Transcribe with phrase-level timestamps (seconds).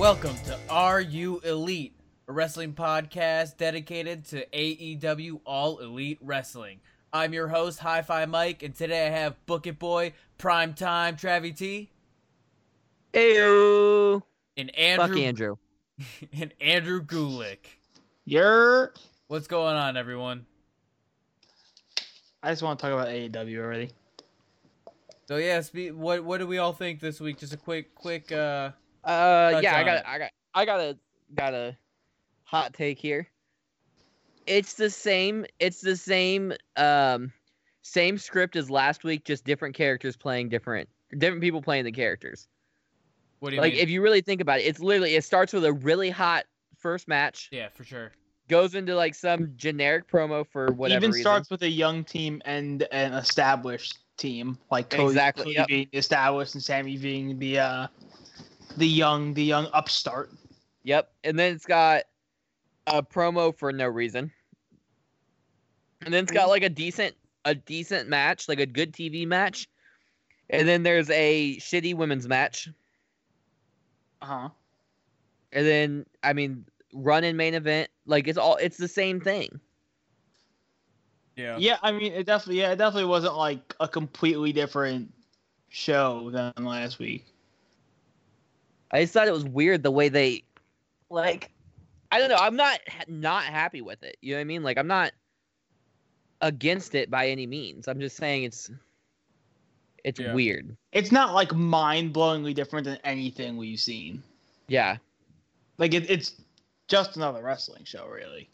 [0.00, 1.92] Welcome to Are You Elite,
[2.26, 6.80] a wrestling podcast dedicated to AEW All Elite Wrestling.
[7.12, 11.16] I'm your host, Hi Fi Mike, and today I have Book It Boy, Prime Time
[11.16, 11.90] Travie T,
[13.12, 14.22] Ew.
[14.56, 15.56] and Fuck Andrew Andrew.
[16.32, 17.58] and Andrew Gulick.
[18.24, 18.94] You're.
[19.26, 20.46] What's going on, everyone?
[22.42, 23.90] I just want to talk about AEW already.
[25.28, 27.38] So yeah, spe- what what do we all think this week?
[27.38, 28.70] Just a quick quick uh
[29.04, 30.06] Uh, Touch yeah, I got.
[30.06, 30.98] I got, I got a,
[31.34, 31.76] got a
[32.44, 33.28] hot take here.
[34.46, 35.46] It's the same.
[35.58, 36.52] It's the same.
[36.76, 37.32] Um,
[37.82, 42.46] same script as last week, just different characters playing different, different people playing the characters.
[43.38, 43.82] what do you Like, mean?
[43.82, 46.44] if you really think about it, it's literally it starts with a really hot
[46.76, 48.12] first match, yeah, for sure.
[48.48, 51.22] goes into like some generic promo for whatever Even reason.
[51.22, 55.66] starts with a young team and an established team, like Cody, Exactly, Cody yep.
[55.68, 57.86] being established and Sammy being the uh,
[58.76, 60.30] the young, the young upstart.
[60.84, 61.10] Yep.
[61.24, 62.04] And then it's got
[62.86, 64.30] a promo for no reason.
[66.02, 69.68] And then it's got like a decent a decent match, like a good TV match.
[70.48, 72.68] And then there's a shitty women's match.
[74.22, 74.48] Uh huh.
[75.52, 77.90] And then I mean run in main event.
[78.06, 79.60] Like it's all it's the same thing.
[81.36, 81.56] Yeah.
[81.58, 85.10] Yeah, I mean, it definitely, yeah, it definitely wasn't like a completely different
[85.70, 87.26] show than last week.
[88.92, 90.44] I just thought it was weird the way they
[91.10, 91.50] like
[92.12, 94.16] I don't know, I'm not not happy with it.
[94.20, 94.62] You know what I mean?
[94.62, 95.12] Like I'm not
[96.40, 97.86] against it by any means.
[97.88, 98.70] I'm just saying it's
[100.02, 100.32] it's Yeah.
[100.34, 100.76] weird.
[100.92, 104.22] It's not like mind-blowingly different than anything we've seen.
[104.66, 104.96] Yeah.
[105.78, 106.40] Like it, it's
[106.88, 108.48] just another wrestling show, really.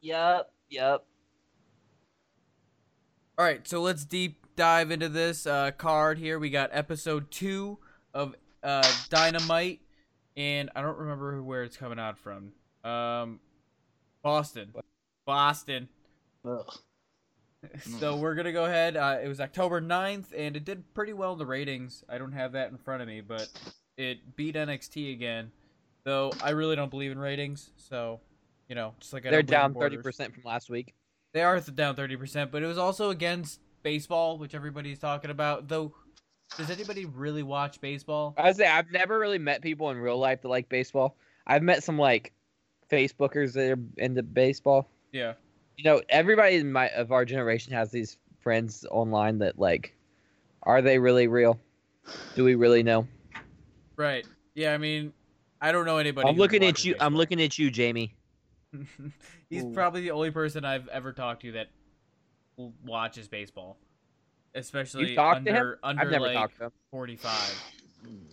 [0.00, 0.50] Yep.
[0.70, 1.04] Yep.
[3.38, 6.38] All right, so let's deep dive into this uh, card here.
[6.38, 7.78] We got episode two
[8.14, 9.80] of uh, Dynamite,
[10.36, 12.52] and I don't remember where it's coming out from.
[12.84, 13.40] Um,
[14.22, 14.72] Boston,
[15.26, 15.88] Boston.
[16.44, 16.72] Ugh.
[17.98, 18.96] So we're gonna go ahead.
[18.96, 22.04] Uh, it was October 9th, and it did pretty well in the ratings.
[22.08, 23.48] I don't have that in front of me, but
[23.96, 25.50] it beat NXT again.
[26.04, 28.20] Though I really don't believe in ratings, so
[28.68, 30.94] you know, just like I They're don't believe in down thirty percent from last week.
[31.32, 35.68] They are down thirty percent, but it was also against baseball, which everybody's talking about.
[35.68, 35.92] Though,
[36.56, 38.34] does anybody really watch baseball?
[38.36, 41.16] I say I've never really met people in real life that like baseball.
[41.46, 42.32] I've met some like
[42.90, 44.88] Facebookers that are into baseball.
[45.12, 45.34] Yeah,
[45.76, 49.94] You know, everybody in my of our generation has these friends online that like,
[50.62, 51.58] are they really real?
[52.34, 53.06] Do we really know?
[53.96, 54.26] right.
[54.54, 55.12] Yeah, I mean,
[55.60, 56.28] I don't know anybody.
[56.28, 56.96] I'm looking at you.
[57.00, 58.14] I'm looking at you, Jamie.
[59.50, 59.72] He's Ooh.
[59.72, 61.68] probably the only person I've ever talked to that
[62.84, 63.78] watches baseball,
[64.56, 65.56] especially talked to him?
[65.56, 66.72] under under I've never like talked to him.
[66.90, 67.62] forty-five.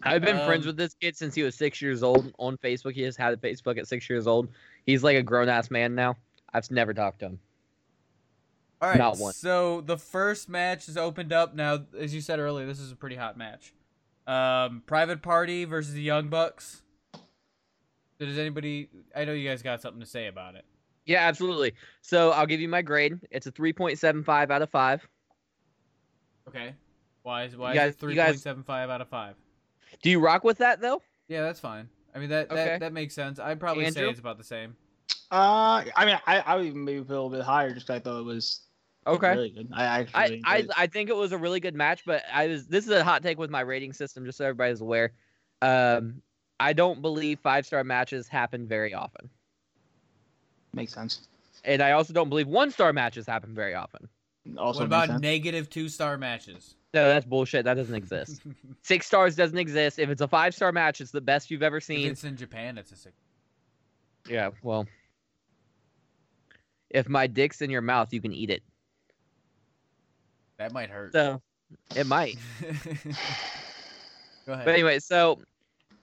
[0.03, 2.93] I've been friends Um, with this kid since he was six years old on Facebook.
[2.93, 4.49] He has had a Facebook at six years old.
[4.85, 6.15] He's like a grown ass man now.
[6.53, 7.39] I've never talked to him.
[8.81, 9.33] All right, Not one.
[9.33, 11.79] so the first match is opened up now.
[11.97, 13.73] As you said earlier, this is a pretty hot match.
[14.27, 16.81] Um, Private Party versus the Young Bucks.
[18.19, 18.89] Does anybody?
[19.15, 20.65] I know you guys got something to say about it.
[21.05, 21.73] Yeah, absolutely.
[22.01, 23.19] So I'll give you my grade.
[23.31, 25.07] It's a 3.75 out of 5.
[26.47, 26.73] Okay.
[27.23, 29.09] Why is why You guys- is it you three guys- point seven five out of
[29.09, 29.35] five?
[30.01, 31.01] Do you rock with that though?
[31.27, 31.89] Yeah, that's fine.
[32.13, 32.55] I mean that Okay.
[32.65, 33.39] that, that makes sense.
[33.39, 34.75] I'd probably say it's about the same.
[35.31, 37.95] Uh, I mean, I, I would even maybe put a little bit higher just 'cause
[37.95, 38.61] I thought it was
[39.07, 39.31] Okay.
[39.31, 39.69] really good.
[39.73, 40.25] I I, actually, I
[40.57, 40.71] enjoyed it.
[40.77, 43.23] I think it was a really good match, but I was this is a hot
[43.23, 45.13] take with my rating system, just so everybody's aware.
[45.61, 46.21] Um,
[46.59, 49.29] I don't believe five star matches happen very often,
[50.73, 51.27] makes sense.
[51.63, 54.07] and I also don't believe one star matches happen very often.
[54.57, 56.75] Also, what about negative two star matches?
[56.93, 57.65] No, that's bullshit.
[57.65, 58.41] That doesn't exist.
[58.83, 59.99] Six stars doesn't exist.
[59.99, 62.07] If it's a five star match, it's the best you've ever if seen.
[62.09, 63.15] it's in Japan, it's a six.
[64.27, 64.85] Yeah, well,
[66.89, 68.63] if my dick's in your mouth, you can eat it.
[70.57, 71.11] That might hurt.
[71.11, 71.41] So
[71.95, 72.37] it might.
[72.61, 74.65] Go ahead.
[74.65, 75.39] But anyway, so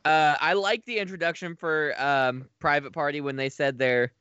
[0.04, 4.12] uh, I like the introduction for um, Private Party when they said they're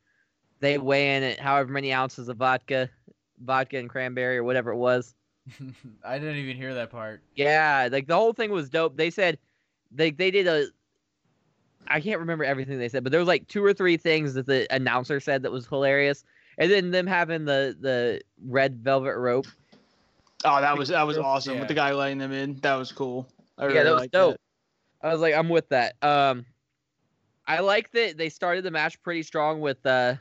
[0.59, 2.89] they weigh in at however many ounces of vodka,
[3.39, 5.15] vodka and cranberry or whatever it was.
[6.03, 7.21] I didn't even hear that part.
[7.35, 8.97] Yeah, like the whole thing was dope.
[8.97, 9.37] They said
[9.91, 10.67] they they did a.
[11.87, 14.45] I can't remember everything they said, but there was like two or three things that
[14.45, 16.23] the announcer said that was hilarious,
[16.57, 19.47] and then them having the the red velvet rope.
[20.45, 21.59] Oh, that was that was awesome Yeah.
[21.61, 22.55] with the guy letting them in.
[22.57, 23.27] That was cool.
[23.57, 24.37] I Yeah, really that was liked dope.
[25.01, 25.95] I was like, I'm with that.
[26.03, 26.45] Um,
[27.47, 30.15] I like that they started the match pretty strong with uh,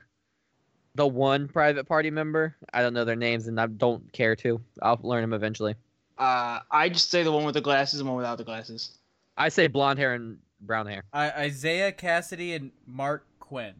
[0.99, 2.57] the one private party member.
[2.75, 4.61] I don't know their names, and I don't care to.
[4.83, 5.77] I'll learn them eventually.
[6.19, 8.99] Uh, I just say the one with the glasses and one without the glasses.
[9.37, 11.05] I say blonde hair and brown hair?
[11.13, 13.75] I, Isiah Kassidy and Mark Quinn.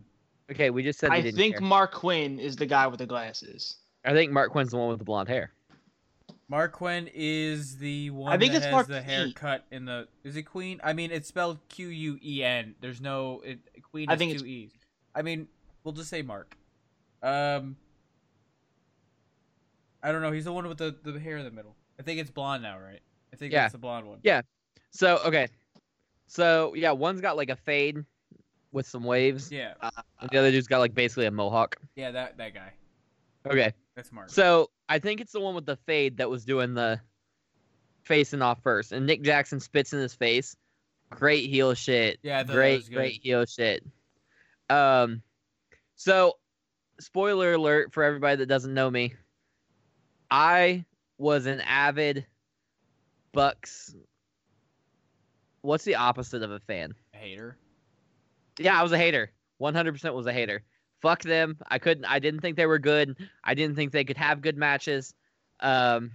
[0.51, 1.67] Okay, we just said they I didn't think care.
[1.67, 3.79] Mark Quinn is the guy with the glasses.
[4.05, 5.51] I think Mark Quinn's the one with the blonde hair.
[6.49, 9.05] Mark Quinn is the one I think that it's has Mark the Queen.
[9.05, 10.07] haircut in the.
[10.23, 10.81] Is it Queen?
[10.85, 12.77] I mean, it's spelled Q U E N.
[12.81, 14.09] There's no it, Queen.
[14.09, 14.71] I think two E's.
[15.15, 15.49] I mean,
[15.83, 16.57] we'll just say Mark.
[17.23, 17.77] Um,
[20.03, 20.31] I don't know.
[20.33, 21.75] He's the one with the, the hair in the middle.
[21.99, 23.01] I think it's blonde now, right?
[23.33, 23.63] I think Yeah.
[23.63, 24.19] that's the blonde one.
[24.23, 24.43] Yeah.
[24.91, 25.49] So okay,
[26.29, 28.05] so yeah, one's got like a fade
[28.73, 29.75] with some waves, Yeah,
[30.21, 31.77] and the other dude's got like basically a mohawk.
[31.95, 32.73] yeah, that that guy.
[33.47, 34.31] Okay, That's Mark.
[34.31, 37.01] so I think it's the one with the fade that was doing the
[38.03, 40.57] facing off first, and Nick Jackson spits in his face.
[41.11, 42.19] Great heel shit.
[42.23, 43.85] Yeah, I thought that great, great heel shit.
[44.71, 45.23] Um,
[45.97, 46.35] so
[47.01, 49.15] spoiler alert for everybody that doesn't know me.
[50.31, 50.85] I
[51.19, 52.27] was an avid
[53.33, 53.95] Bucks.
[55.63, 56.95] What's the opposite of a fan?
[57.15, 57.59] A hater.
[58.59, 59.33] Yeah, I was a hater.
[59.61, 60.63] 100% was a hater.
[61.01, 61.59] Fuck them.
[61.69, 63.17] I couldn't I didn't think they were good.
[63.45, 65.15] I didn't think they could have good matches.
[65.61, 66.13] Um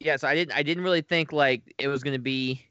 [0.00, 2.67] Yeah, so I didn't I didn't really think like it was going to be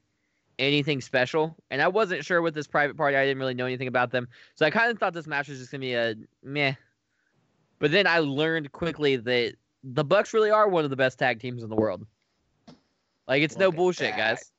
[0.58, 1.56] anything special.
[1.70, 3.16] And I wasn't sure with this private party.
[3.16, 4.28] I didn't really know anything about them.
[4.54, 6.74] So I kind of thought this match was just going to be a meh.
[7.78, 11.40] But then I learned quickly that the Bucks really are one of the best tag
[11.40, 12.04] teams in the world.
[13.28, 14.16] Like it's no Look at bullshit, that.
[14.16, 14.52] guys.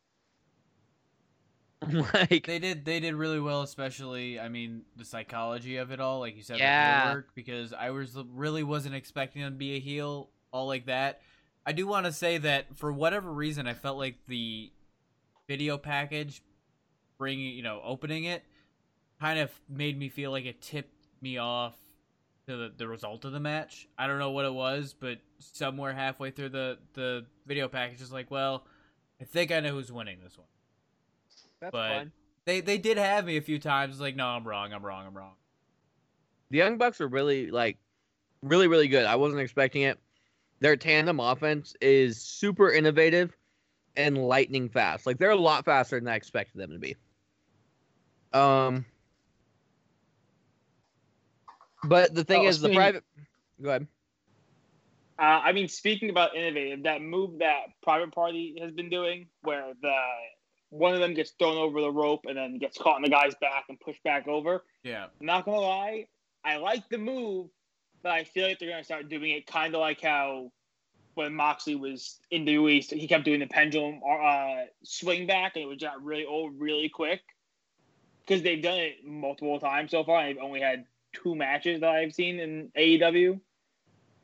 [2.14, 6.20] like They did they did really well, especially I mean the psychology of it all,
[6.20, 7.22] like you said, Yeah.
[7.36, 11.22] Because I was really wasn't expecting them to be a heel all like that.
[11.66, 14.72] I do want to say that for whatever reason, I felt like the
[15.50, 16.42] video package,
[17.18, 18.44] bringing you know opening it,
[19.20, 21.76] kind of made me feel like it tipped me off
[22.48, 23.90] to the, the result of the match.
[23.98, 28.14] I don't know what it was, but somewhere halfway through the the video package is
[28.14, 28.64] like, well,
[29.20, 30.48] I think I know who's winning this one
[31.60, 32.12] That's but- fine.
[32.46, 35.16] they they did have me a few times like no i'm wrong i'm wrong i'm
[35.18, 35.34] wrong
[36.52, 37.78] The Young Bucks are really like
[38.42, 39.06] really really good.
[39.06, 40.00] I wasn't expecting it.
[40.62, 43.36] Their tandem offense is super innovative
[44.00, 45.06] and lightning fast.
[45.06, 46.96] Like they're a lot faster than I expected them to be.
[48.34, 48.86] Um
[51.84, 53.04] But the thing Oh, is the private
[53.62, 53.88] Go ahead.
[55.20, 59.74] Uh, I mean, speaking about innovative, that move that Private Party has been doing, where
[59.82, 59.96] the
[60.70, 63.36] one of them gets thrown over the rope and then gets caught in the guy's
[63.36, 64.64] back and pushed back over.
[64.84, 66.08] yeah Not gonna lie,
[66.46, 67.50] I like the move,
[68.02, 70.52] but I feel like they're gonna start doing it kind of like how
[71.20, 75.64] when Moxley was in the East, he kept doing the pendulum uh, swing back, and
[75.64, 77.20] it was got really old really quick.
[78.26, 81.90] Because they've done it multiple times so far, and they've only had two matches that
[81.90, 83.40] I've seen in AEW.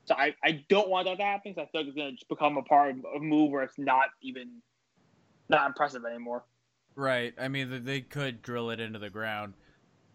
[0.05, 1.53] So I, I don't want that to happen.
[1.53, 3.77] 'cause I feel like it's gonna just become a part of a move where it's
[3.77, 4.61] not even
[5.49, 6.43] not impressive anymore.
[6.95, 9.53] right i mean they could drill it into the ground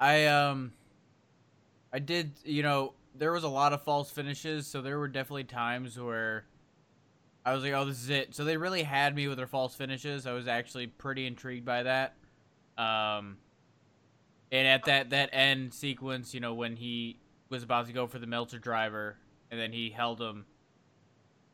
[0.01, 0.73] i um
[1.93, 5.45] i did you know there was a lot of false finishes so there were definitely
[5.45, 6.47] times where
[7.45, 8.35] i was like oh this is it.
[8.35, 10.27] So they really had me with their false finishes.
[10.27, 12.15] I was actually pretty intrigued by that.
[12.79, 13.39] Um
[14.53, 18.19] and at that that end sequence you know when he was about to go for
[18.19, 19.17] the Meltzer driver
[19.51, 20.45] and then he held him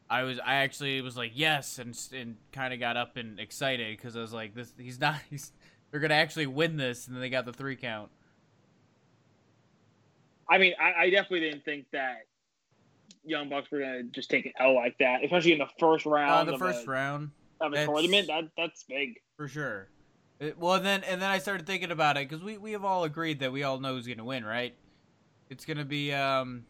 [0.09, 3.97] I was I actually was like yes and and kind of got up and excited
[3.97, 5.53] because I was like this he's not he's
[5.91, 8.11] they're gonna actually win this and then they got the three count.
[10.49, 12.27] I mean, I, I definitely didn't think that
[13.27, 16.11] Young Bucks were gonna just take an L like that, especially in the first Uh,
[16.11, 17.31] round the of, first a, round
[17.61, 18.27] of a that's- tournament.
[18.29, 19.21] That that's big.
[19.37, 19.89] for sure.
[20.39, 23.05] It, well, then and then I started thinking about it because we we have all
[23.05, 24.75] agreed that we all know who's gonna win, right?
[25.51, 26.67] It's gonna be um.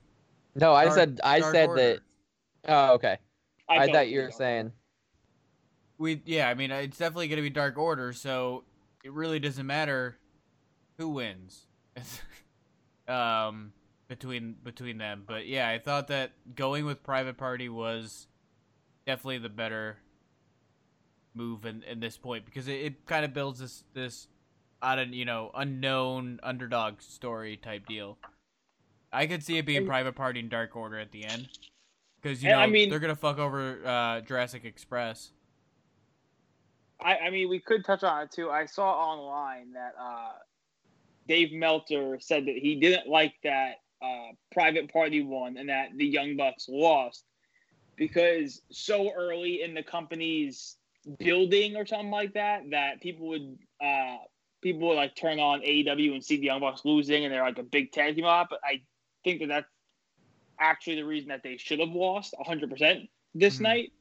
[0.55, 1.83] No, I Dark- said I said Order.
[1.83, 2.01] that
[2.69, 3.19] Oh, okay.
[3.69, 4.73] I, felt thought you were saying
[5.99, 8.65] We yeah, I mean it's definitely gonna be Dark Order, so
[9.05, 10.19] it really doesn't matter
[10.99, 11.67] who wins.
[13.09, 13.73] um,
[14.09, 18.27] between between them, but yeah, I thought that going with Private Party was
[19.07, 19.99] definitely the better
[21.35, 24.29] move in, in this point because it, it kind of builds this this
[24.83, 28.19] out of you know unknown underdog story type deal.
[29.13, 31.49] I could see it being Private Party and Dark Order at the end
[32.21, 35.33] because you know I mean- they're gonna fuck over uh, Jurassic Express.
[36.99, 38.51] I, I mean, we could touch on it too.
[38.51, 40.33] I saw online that uh,
[41.29, 46.07] Dave Meltzer said that he didn't like that uh, Private Party won and that the
[46.07, 47.25] Young Bucks lost
[47.97, 50.76] because so early in the company's
[51.19, 54.17] building or something like that that people would uh,
[54.62, 57.59] people would like turn on AEW and see the Young Bucks losing and they're like
[57.59, 58.49] a big tag team up.
[58.50, 58.83] But I
[59.25, 59.69] think that that's
[60.59, 63.62] actually the reason that they should have lost 100% this Mhm.
[63.62, 63.93] night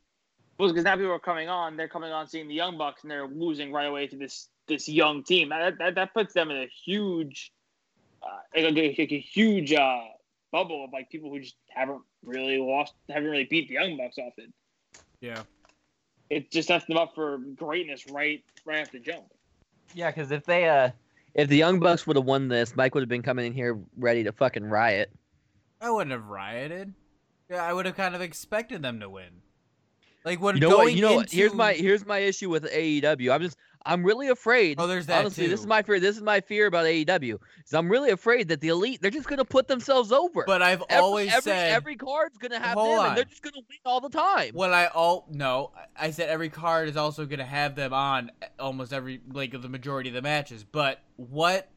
[0.57, 1.75] was because now people are coming on.
[1.75, 4.89] They're coming on seeing the Young Bucks, and they're losing right away to this this
[4.89, 5.49] young team.
[5.49, 7.51] That that, that puts them in a huge,
[8.25, 10.01] uh, like, a, like a huge uh,
[10.51, 14.17] bubble of like people who just haven't really lost, haven't really beat the Young Bucks
[14.17, 14.53] often.
[15.21, 15.43] Yeah.
[16.29, 19.25] It just sets them up for greatness right right after jump.
[19.93, 20.89] Yeah, because if they uh,
[21.35, 23.79] if the Young Bucks would have won this, Mike would have been coming in here
[23.97, 25.11] ready to fucking riot.
[25.79, 26.93] I wouldn't have rioted.
[27.49, 29.41] Yeah, I would have kind of expected them to win.
[30.23, 30.93] Like when You know going what?
[30.95, 31.31] You know what?
[31.31, 33.31] Here's my here's my issue with AEW.
[33.31, 34.79] I'm just I'm really afraid.
[34.79, 35.99] Oh, there's that honestly, this is my fear.
[35.99, 37.37] This is my fear about AEW.
[37.65, 40.43] Is I'm really afraid that the elite they're just gonna put themselves over.
[40.45, 43.07] But I've every, always every, said every card's gonna have them, on.
[43.07, 44.51] and they're just gonna win all the time.
[44.53, 48.31] What I all no, I said every card is also going to have them on
[48.41, 50.63] eh, almost every like the majority of the matches.
[50.63, 51.69] But what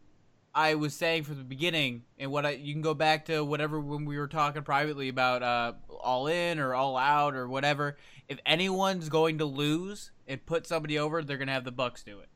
[0.55, 3.79] I was saying from the beginning, and what I you can go back to whatever
[3.81, 7.97] when we were talking privately about uh all in or all out or whatever.
[8.29, 12.03] If anyone's going to lose and put somebody over, they're going to have the Bucks
[12.03, 12.29] do it.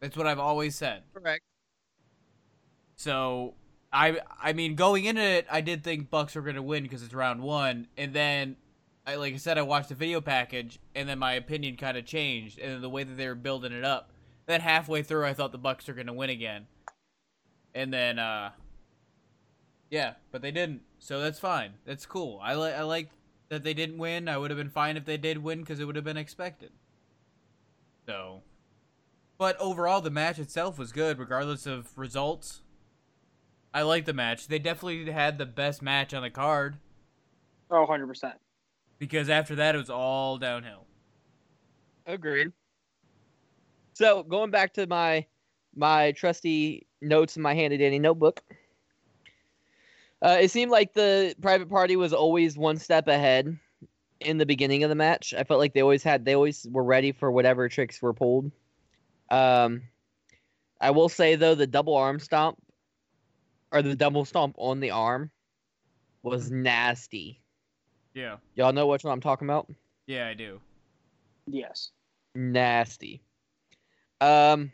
[0.00, 1.02] That's what I've always said.
[1.12, 1.42] Correct.
[2.96, 3.54] So
[3.92, 7.14] I I mean going into it, I did think Bucks were gonna win because it's
[7.14, 8.56] round one, and then
[9.06, 12.04] I like I said, I watched the video package, and then my opinion kind of
[12.04, 14.12] changed, and the way that they were building it up.
[14.46, 16.66] Then halfway through, I thought the Bucks were gonna win again,
[17.74, 18.50] and then uh,
[19.90, 21.72] yeah, but they didn't, so that's fine.
[21.84, 22.40] That's cool.
[22.42, 23.10] I like I like
[23.48, 24.28] that they didn't win.
[24.28, 26.70] I would have been fine if they did win because it would have been expected.
[28.06, 28.42] So,
[29.38, 32.62] but overall, the match itself was good, regardless of results.
[33.72, 34.48] I like the match.
[34.48, 36.76] They definitely had the best match on the card
[37.70, 38.34] Oh, 100 percent.
[38.98, 40.86] because after that it was all downhill.
[42.06, 42.52] Agreed.
[43.94, 45.26] So going back to my
[45.74, 48.42] my trusty notes in my handy dandy notebook.
[50.22, 53.58] Uh, it seemed like the private party was always one step ahead
[54.20, 55.32] in the beginning of the match.
[55.32, 58.50] I felt like they always had they always were ready for whatever tricks were pulled.
[59.30, 59.82] Um,
[60.80, 62.58] I will say though the double arm stomp
[63.72, 65.30] or the double stomp on the arm
[66.22, 67.40] was nasty.
[68.14, 69.70] Yeah, Y'all know which one I'm talking about?
[70.06, 70.60] yeah, I do.
[71.46, 71.90] Yes.
[72.34, 73.22] nasty.
[74.20, 74.72] Um,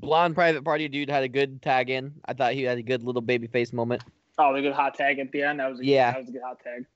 [0.00, 2.12] blonde private party dude had a good tag in.
[2.26, 4.02] I thought he had a good little baby face moment.
[4.38, 5.60] Oh, the good hot tag at the end.
[5.60, 6.12] That was a, Yeah.
[6.12, 6.86] That was a good hot tag.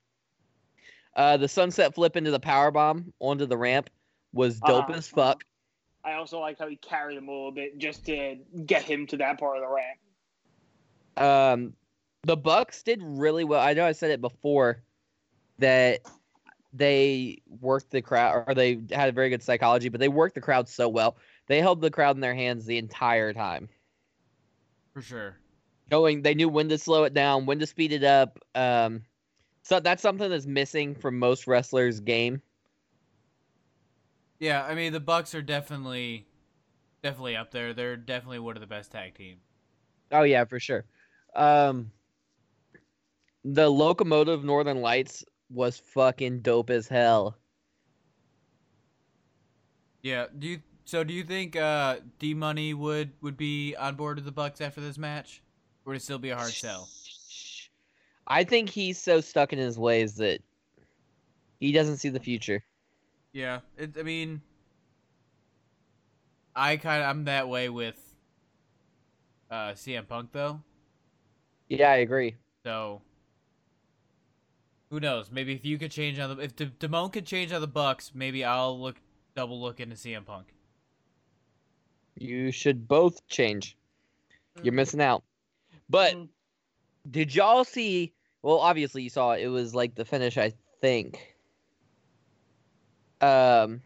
[1.16, 3.90] Uh, the sunset flip into the power bomb onto the ramp
[4.32, 5.44] was dope Uh-huh, as fuck.
[6.04, 9.16] I also like how he carried him a little bit just to get him to
[9.18, 9.98] that part of the ramp.
[11.16, 11.74] Um,
[12.22, 13.60] the Bucks did really well.
[13.60, 14.82] I know I said it before
[15.58, 16.00] that
[16.72, 20.40] they worked the crowd or they had a very good psychology, but they worked the
[20.40, 21.16] crowd so well.
[21.50, 23.68] They held the crowd in their hands the entire time.
[24.94, 25.36] For sure.
[25.90, 28.38] Going, they knew when to slow it down, when to speed it up.
[28.54, 29.02] Um,
[29.64, 32.40] so that's something that's missing from most wrestlers' game.
[34.38, 36.28] Yeah, I mean the Bucks are definitely,
[37.02, 37.74] definitely up there.
[37.74, 39.42] They're definitely one of the best tag teams.
[40.12, 40.84] Oh yeah, for sure.
[41.34, 41.90] Um,
[43.42, 47.36] the locomotive Northern Lights was fucking dope as hell.
[50.04, 50.26] Yeah.
[50.38, 50.60] Do you?
[50.90, 54.60] So do you think uh, D Money would would be on board with the Bucks
[54.60, 55.40] after this match,
[55.86, 56.88] or would it still be a hard sell?
[58.26, 60.40] I think he's so stuck in his ways that
[61.60, 62.64] he doesn't see the future.
[63.32, 63.60] Yeah.
[63.78, 64.40] It, I mean,
[66.56, 68.16] I kind of I'm that way with
[69.48, 70.60] uh, CM Punk though.
[71.68, 72.34] Yeah, I agree.
[72.64, 73.00] So
[74.90, 75.30] who knows?
[75.30, 78.10] Maybe if you could change on the if D- Damone could change on the Bucks,
[78.12, 78.96] maybe I'll look
[79.36, 80.52] double look into CM Punk.
[82.16, 83.76] You should both change.
[84.62, 85.22] You're missing out.
[85.88, 86.28] But Mm.
[87.10, 88.12] did y'all see?
[88.42, 89.42] Well, obviously you saw it.
[89.42, 91.36] It was like the finish, I think.
[93.20, 93.82] Um,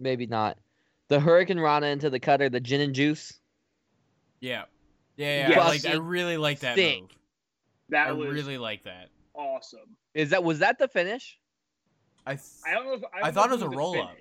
[0.00, 0.58] maybe not.
[1.08, 3.38] The Hurricanrana into the cutter, the gin and juice.
[4.40, 4.64] Yeah.
[5.16, 5.48] Yeah, yeah.
[5.50, 5.58] Yes.
[5.58, 7.00] I, like, I really like that Sick.
[7.02, 7.10] move.
[7.90, 9.08] That I was really like that.
[9.34, 9.96] awesome.
[10.14, 11.38] Is that was that the finish?
[12.26, 14.16] I th- I don't know if I, I thought it was a the roll-up.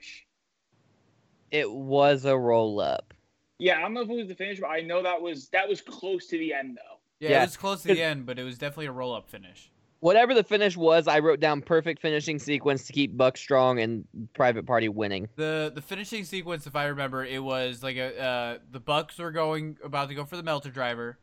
[1.52, 3.14] It was a roll up.
[3.60, 5.68] Yeah, I don't know if it was the finish, but I know that was that
[5.68, 6.98] was close to the end though.
[7.20, 7.38] yeah, yeah.
[7.44, 9.72] it was close to the end, but it was definitely a roll up finish.
[10.00, 14.06] Whatever the finish was, I wrote down perfect finishing sequence to keep Buck strong and
[14.36, 15.28] Private Party winning.
[15.38, 19.32] The the finishing sequence, if I remember, it was like a uh, the Bucks were
[19.32, 21.18] going about to go for the Meltzer driver.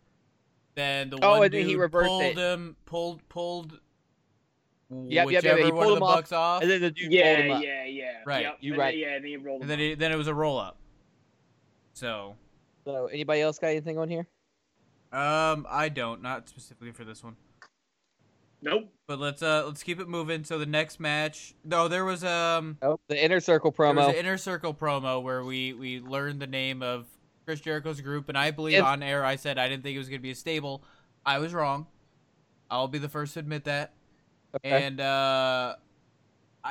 [0.75, 2.37] Then the Oh, one and dude he reversed pulled it.
[2.37, 3.79] him, pulled pulled
[4.91, 6.91] yep, yep, whichever he one pulled of the him off, Bucks off, And then the
[6.91, 7.63] dude yeah, pulled him up.
[7.63, 8.13] yeah, yeah.
[8.27, 8.91] Right, Yep, you and right.
[8.91, 9.91] Then, yeah, and then he rolled and him then up.
[9.91, 10.79] he, then it was a roll up.
[11.95, 12.35] So,
[12.85, 14.27] So, anybody else got anything on here?
[15.13, 17.37] um, I don't, not specifically for this one.
[18.63, 18.89] Nope.
[19.07, 20.43] But let's uh let's keep it moving.
[20.43, 24.09] So the next match, no, there was um Oh, the inner circle there was promo.
[24.09, 27.07] an inner circle promo where we we learned the name of
[27.45, 29.99] Chris Jericho's group, and I believe If- on air I said I didn't think it
[29.99, 30.83] was gonna be a stable.
[31.27, 31.87] I was wrong.
[32.71, 33.93] I'll be the first to admit that.
[34.57, 34.85] Okay.
[34.87, 35.77] And uh,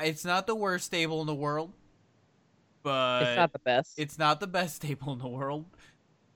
[0.02, 1.74] it's not the worst stable in the world,
[2.84, 3.94] but it's not the best.
[3.98, 5.66] it's not the best stable in the world.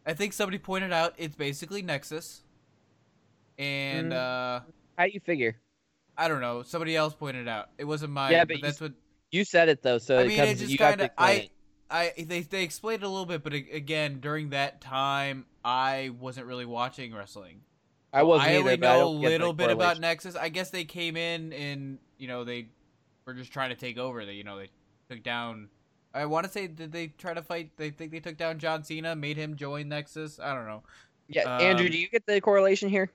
[0.05, 2.43] I think somebody pointed out it's basically Nexus,
[3.57, 4.15] and Mm.
[4.15, 4.61] uh,
[4.97, 5.57] How you figure?
[6.17, 6.63] I don't know.
[6.63, 7.69] Somebody else pointed out.
[7.77, 8.31] It wasn't mine.
[8.31, 8.93] Yeah, but, but that's what
[9.31, 10.37] You said it though, so I it mean.
[10.37, 11.49] comes, It just kind of I.
[11.89, 16.45] I they they explained it a little bit, but again, during that time, I wasn't
[16.47, 17.61] really watching wrestling.
[18.11, 19.99] I wasn't I only I know a don't get the little bit about.
[19.99, 20.35] Nexus.
[20.35, 22.67] I guess they came in and you know they
[23.25, 24.25] were just trying to take over.
[24.25, 24.69] They you know they
[25.09, 25.69] took down.
[26.17, 27.71] I want to say did they try to fight?
[27.77, 30.39] They think they took down John Cena, made him join Nexus.
[30.39, 30.83] I don't know.
[31.29, 33.11] Yeah, Andrew, um, do you get the correlation here?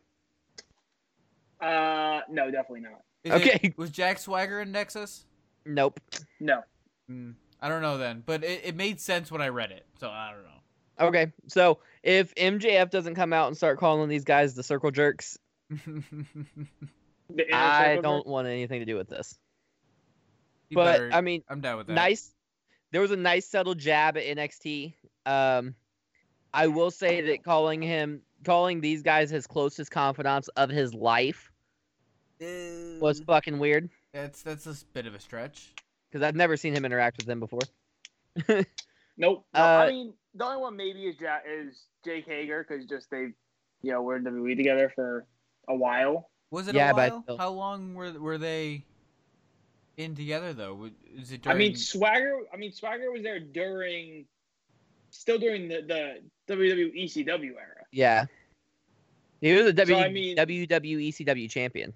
[1.61, 3.03] Uh, no, definitely not.
[3.27, 3.61] Okay.
[3.63, 5.25] it- was Jack Swagger in Nexus?
[5.65, 6.01] Nope.
[6.41, 6.63] No.
[7.09, 7.31] Hmm,
[7.61, 10.33] I don't know then, but it, it made sense when I read it, so I
[10.33, 11.07] don't know.
[11.09, 15.39] Okay, so if MJF doesn't come out and start calling these guys the circle jerks,
[15.71, 18.27] The I circle don't group?
[18.27, 19.39] want anything to do with this.
[20.69, 21.95] You but better- I mean, I'm down with that.
[21.95, 22.31] nice.
[22.93, 24.95] There was a nice subtle jab at NXT.
[25.27, 25.75] Um,
[26.55, 31.51] I will say that calling him, calling these guys his closest confidants of his life
[32.41, 35.73] was Uh, fucking weird that's that's a bit of a stretch.
[36.11, 37.61] because I've never seen him interact with them before.
[39.19, 39.45] Nope.
[39.55, 43.11] No, Uh, I mean, the only one maybe is ja- is Jake Hager because just
[43.11, 43.29] they,
[43.83, 45.27] you know, were in WWE together for
[45.69, 46.31] a while.
[46.51, 47.23] Was it Yeah, a but while?
[47.23, 47.39] still.
[47.39, 48.85] How long were were they
[49.97, 50.73] in together though?
[50.75, 52.41] W- Is it I mean, Swagger.
[52.53, 54.25] I mean, Swagger was there during,
[55.11, 55.83] still during the
[56.47, 57.85] the WWE ECW era.
[57.93, 58.27] Yeah,
[59.41, 61.93] he was a So, w- I mean- WWE ECW champion.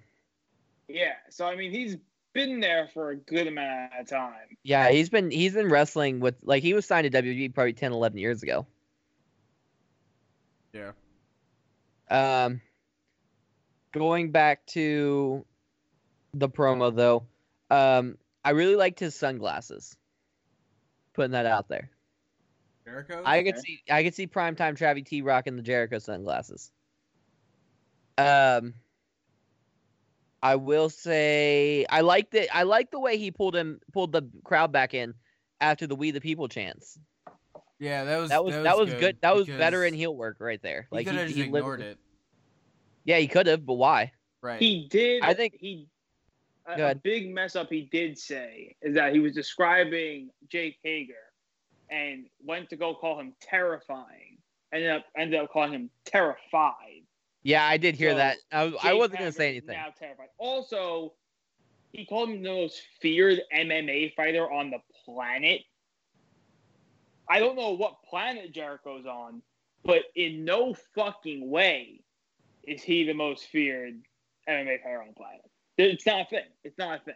[0.87, 1.13] Yeah.
[1.29, 1.97] So I mean, he's
[2.33, 4.57] been there for a good amount of time.
[4.63, 7.91] Yeah, he's been he's been wrestling with like he was signed to WWE probably 10,
[7.91, 8.65] 11 years ago.
[10.73, 10.91] yeah.
[12.09, 12.61] Um,
[13.91, 15.43] going back to
[16.33, 17.25] the promo though,
[17.69, 19.95] um, I really liked his sunglasses.
[21.13, 21.89] Putting that out there,
[22.85, 23.23] Jericho.
[23.25, 26.71] I could see I could see primetime Travi T rocking the Jericho sunglasses.
[28.19, 28.75] Um,
[30.43, 32.49] I will say I liked it.
[32.53, 35.15] I like the way he pulled him pulled the crowd back in
[35.59, 36.99] after the "We the People" chants.
[37.79, 39.17] yeah, that was That was that was, good.
[39.21, 40.87] That was because veteran heel work right there.
[40.91, 41.97] Like could have just he ignored literally- it.
[43.05, 44.11] Yeah, he could have, but why?
[44.41, 44.59] Right.
[44.59, 45.23] He did.
[45.23, 45.87] I think- he.
[46.67, 51.13] A, a big mess up he did say is that he was describing Jake Hager,
[51.89, 54.37] and went to go call him terrifying.
[54.73, 57.03] Ended up ended up calling him terrified.
[57.43, 58.37] Yeah, I did hear So, that.
[58.51, 59.77] I, was, I wasn't gonna say is anything.
[59.77, 60.27] Now terrified.
[60.37, 61.13] Also,
[61.93, 65.61] he called him the most feared MMA fighter on the planet.
[67.29, 69.41] I don't know what planet Jericho's on,
[69.85, 72.01] but in no fucking way
[72.63, 74.01] is he the most feared
[74.49, 75.49] MMA fighter on the planet.
[75.77, 76.45] It's not a thing.
[76.63, 77.15] It's not a thing.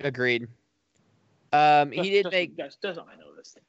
[0.00, 0.48] Agreed.
[1.52, 3.50] Um, he did just, make Just, just I know this.
[3.50, 3.62] thing.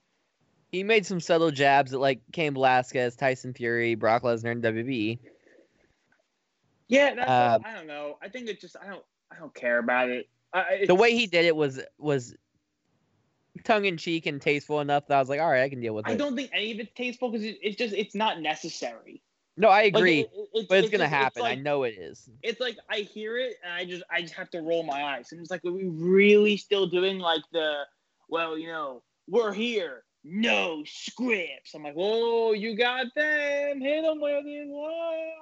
[0.71, 5.19] he made some subtle jabs at like Cain Velasquez, Tyson Fury, Brock Lesnar, and WWE.
[6.87, 8.17] Yeah, that's Uh, I don't know.
[8.21, 10.29] I think it just I don't I don't care about it.
[10.53, 12.35] I, The way he did it was was
[13.63, 15.93] tongue in cheek and tasteful enough that I was like, all right, I can deal
[15.95, 16.13] with I it.
[16.13, 19.21] I don't think any of it's tasteful because it, it's just it's not necessary.
[19.55, 21.43] No, I Like, agree, it- it- but it's, gonna just- happen.
[21.43, 22.27] I like- know it is.
[22.41, 25.31] it's like I hear it and I just I just have to roll my eyes.
[25.31, 27.83] And it's like, are we really still doing like the
[28.29, 31.75] well, you know, we're here, no scripts.
[31.75, 34.67] I'm like, whoa, you got them, hit them with it.
[34.67, 35.33] Whoa.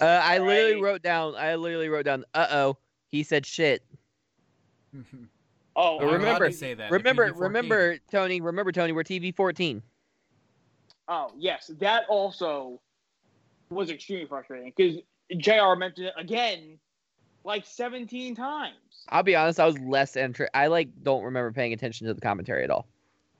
[0.00, 1.34] Uh, I literally wrote down.
[1.36, 2.24] I literally wrote down.
[2.34, 2.78] Uh oh,
[3.08, 3.82] he said shit.
[5.80, 6.90] Oh, But remember- say that.
[6.90, 8.40] remember, remember, Tony.
[8.40, 8.90] Remember, Tony.
[8.92, 9.80] We're TV fourteen.
[11.06, 12.80] Oh yes, that also
[13.70, 15.00] was extremely frustrating because
[15.36, 15.76] Jr.
[15.76, 16.78] mentioned it again,
[17.44, 18.74] like 17 times.
[19.08, 19.60] I'll be honest.
[19.60, 20.48] I was less inter.
[20.54, 22.86] I like don't remember paying attention to the commentary at all.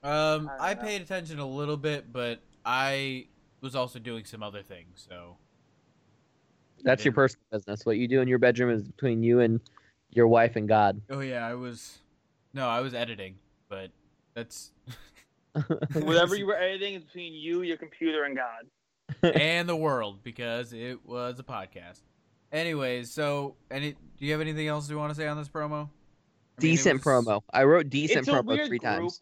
[0.01, 3.27] Um, I I, paid attention a little bit, but I
[3.61, 5.05] was also doing some other things.
[5.09, 5.37] So
[6.83, 7.85] That's your personal business.
[7.85, 9.59] What you do in your bedroom is between you and
[10.11, 11.01] your wife and God.
[11.09, 11.99] oh yeah, I was
[12.53, 13.35] no, I was editing,
[13.67, 13.91] but
[14.33, 14.71] that's
[15.93, 18.65] Whatever you were editing is between you, your computer, and God.
[19.23, 22.01] And the world because it was a podcast.
[22.51, 25.71] Anyways, so any do you have anything else you want to say on this promo?
[26.57, 27.41] I mean, decent was- promo.
[27.53, 28.81] I wrote decent promo three group.
[28.81, 29.19] times.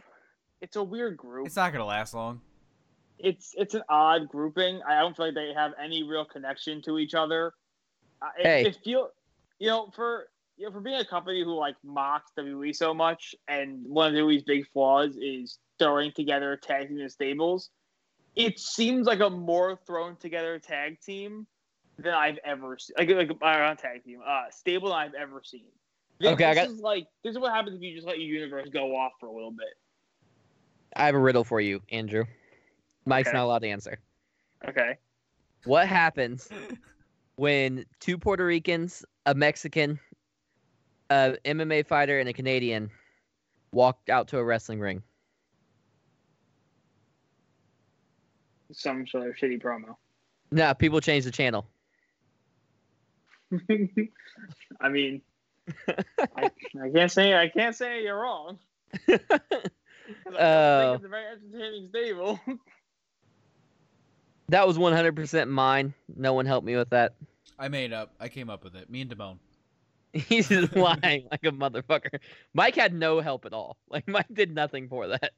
[0.62, 1.46] It's a weird group.
[1.48, 2.42] It's not gonna last long.
[3.20, 4.82] it's it's an odd grouping.
[4.88, 7.54] I don't feel like they have any real connection to each other.
[8.40, 8.66] It, Hey.
[8.66, 9.10] it feel
[9.60, 13.36] you know for you know, for being a company who like mocks WWE so much,
[13.48, 17.70] and one of WWE's big flaws is throwing together tag team stables.
[18.38, 21.48] It seems like a more thrown together tag team
[21.98, 22.94] than I've ever seen.
[22.98, 25.66] Like like uh, tag team, uh, stable than I've ever seen.
[26.20, 28.20] This, Okay, I this got- is like this is what happens if you just let
[28.20, 29.74] your universe go off for a little bit.
[30.96, 32.26] I have a riddle for you, Andrew.
[33.06, 33.38] Mike's Okay.
[33.38, 34.00] not allowed to answer.
[34.68, 34.98] Okay.
[35.66, 36.48] What happens
[37.38, 40.00] when two Puerto Ricans, a Mexican,
[41.10, 42.92] a MMA fighter, and a Canadian
[43.72, 45.02] walk out to a wrestling ring?
[48.72, 49.96] Some sort of shitty promo.
[50.52, 51.66] No, people change the channel.
[54.82, 55.22] I mean,
[56.36, 56.52] I,
[56.82, 58.60] I can't say I can't say you're wrong.
[59.08, 60.80] 'Cause I don't Oh.
[60.80, 62.40] think uh, it's a very entertaining stable.
[64.50, 65.94] That was 100% mine.
[66.16, 67.16] No one helped me with that.
[67.60, 68.14] I made up.
[68.18, 68.90] I came up with it.
[68.90, 69.40] Me and Damone.
[70.14, 72.20] He's just lying like a motherfucker.
[72.54, 73.76] Mike had no help at all.
[73.90, 75.34] Like Mike did nothing for that.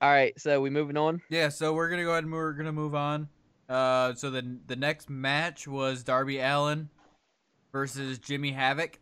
[0.00, 1.20] All right, so we moving on.
[1.28, 3.28] Yeah, so we're gonna go ahead and we're gonna move on.
[3.68, 6.88] Uh, so the the next match was Darby Allin
[7.72, 8.98] versus Jimmy Havoc.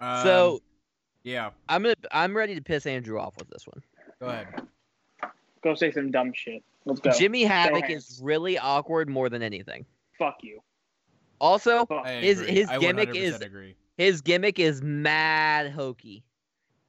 [0.00, 0.60] Um, so
[1.24, 3.82] yeah, I'm gonna I'm ready to piss Andrew off with this one.
[4.20, 4.46] go ahead.
[5.62, 6.62] Go say some dumb shit.
[6.86, 7.12] Let's go.
[7.12, 8.10] Jimmy Havoc hands.
[8.10, 9.84] is really awkward more than anything.
[10.18, 10.58] Fuck you.
[11.40, 12.06] Also, Fuck.
[12.06, 13.76] His- his gimmick is- agree.
[13.96, 16.24] his gimmick is mad hokey.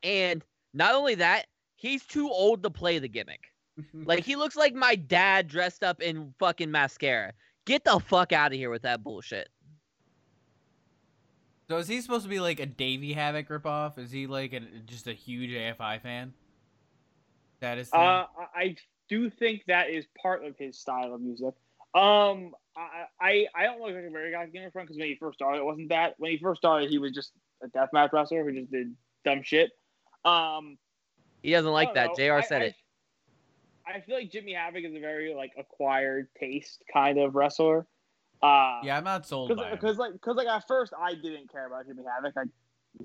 [0.01, 1.45] And not only that,
[1.83, 3.51] he's too old to play the gimmick.
[3.93, 7.33] Like he looks like my dad dressed up in fucking mascara.
[7.65, 9.49] Get the fuck out of here with that bullshit.
[11.69, 13.97] So is he supposed to be like a Davey Havoc ripoff?
[13.97, 16.33] Is he like a, just a huge AFI fan?
[17.61, 17.89] That is.
[17.93, 18.75] Uh, I- I
[19.09, 21.53] do think that is part of his style of music.
[21.95, 25.15] Um, I I, I don't look like a very guy gamer friend because when he
[25.15, 26.15] first started, it wasn't that.
[26.17, 27.31] When he first started, he was just
[27.63, 28.93] a deathmatch wrestler who just did
[29.25, 29.71] dumb shit.
[30.25, 30.77] Um,
[31.43, 32.09] He doesn't like that.
[32.09, 32.15] know.
[32.15, 32.75] JR I- said I- it.
[33.85, 37.85] I feel like Jimmy Havoc is a very like acquired taste kind of wrestler.
[38.41, 41.85] Uh, yeah, I'm not sold because like because like at first I didn't care about
[41.85, 42.33] Jimmy Havoc.
[42.37, 42.43] I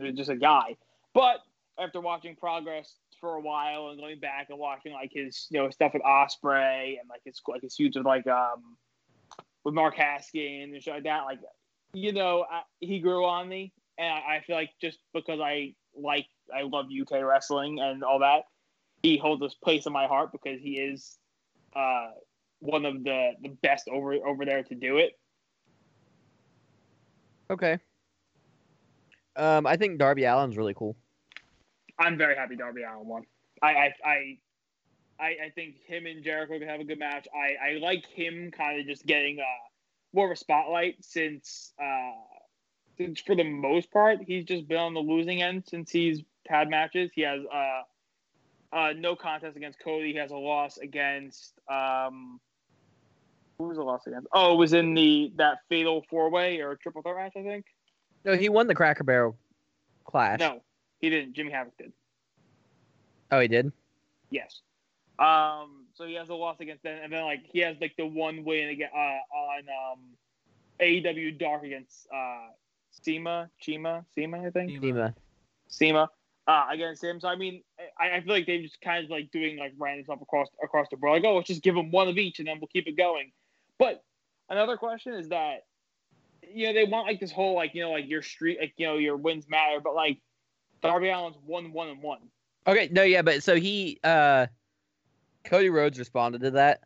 [0.04, 0.76] was just a guy,
[1.14, 1.40] but
[1.78, 5.68] after watching Progress for a while and going back and watching like his you know
[5.70, 8.76] stuff with Ospreay and like his like his feuds with like um
[9.64, 11.40] with Mark Haskins and shit like that, like
[11.92, 15.74] you know I, he grew on me, and I, I feel like just because I
[16.00, 18.44] like I love UK wrestling and all that,
[19.02, 21.18] he holds a place in my heart because he is
[21.74, 22.08] uh
[22.60, 25.18] one of the the best over over there to do it.
[27.50, 27.78] Okay.
[29.36, 30.96] Um, I think Darby Allin's really cool.
[31.98, 33.22] I'm very happy Darby Allin won.
[33.62, 34.38] I I I,
[35.20, 37.26] I, I think him and Jericho can have a good match.
[37.34, 39.68] I, I like him kind of just getting uh
[40.12, 42.12] more of a spotlight since uh
[43.26, 47.10] for the most part he's just been on the losing end since he's had matches.
[47.14, 47.82] He has uh
[48.72, 50.12] uh no contest against Cody.
[50.12, 52.40] He has a loss against um
[53.58, 54.28] who was the loss against?
[54.32, 57.66] Oh, it was in the that fatal four way or triple threat match, I think.
[58.24, 59.36] No, he won the Cracker Barrel
[60.04, 60.38] Clash.
[60.38, 60.62] No,
[61.00, 61.34] he didn't.
[61.34, 61.92] Jimmy Havoc did.
[63.30, 63.72] Oh, he did.
[64.30, 64.60] Yes.
[65.18, 65.86] Um.
[65.94, 68.44] So he has a loss against them, and then like he has like the one
[68.44, 69.98] win again uh, on um,
[70.80, 72.46] AEW Dark against uh,
[73.02, 75.14] Sema, Chima, Sema, I think Dima.
[75.68, 76.08] Sema
[76.48, 77.20] uh, against him.
[77.20, 77.62] So I mean,
[77.98, 80.88] I, I feel like they just kind of like doing like random stuff across across
[80.90, 81.12] the board.
[81.22, 83.32] Like, oh, let's just give them one of each, and then we'll keep it going.
[83.78, 84.02] But
[84.48, 85.66] another question is that
[86.42, 88.86] you know they want like this whole like you know like your street like you
[88.86, 90.18] know your wins matter, but like
[90.82, 92.20] Darby Allin's one one and one.
[92.66, 94.46] Okay, no, yeah, but so he, uh,
[95.44, 96.82] Cody Rhodes responded to that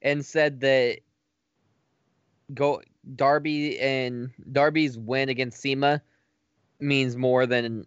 [0.00, 1.00] and said that
[2.54, 2.80] go
[3.14, 6.02] Darby and Darby's win against Sema
[6.80, 7.86] means more than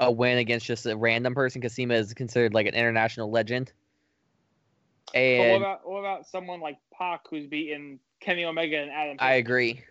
[0.00, 3.72] a win against just a random person because Sema is considered like an international legend.
[5.12, 9.16] But what And about what about someone like Pac who's beaten Kenny Omega and Adam?
[9.20, 9.84] I agree.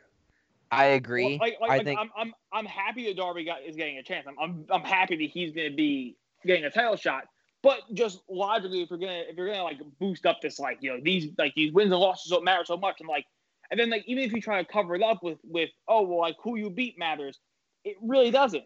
[0.72, 1.38] I agree.
[1.40, 4.04] Like, like, I like, think I'm, I'm I'm happy that Darby got is getting a
[4.04, 4.26] chance.
[4.28, 7.26] I'm I'm, I'm happy that he's going to be getting a title shot.
[7.62, 10.92] But just logically, if you're gonna if you're gonna like boost up this like you
[10.92, 13.26] know these like these wins and losses don't matter so much, and like
[13.74, 16.20] and then like even if you try to cover it up with with oh well
[16.20, 17.40] like who you beat matters,
[17.84, 18.66] it really doesn't.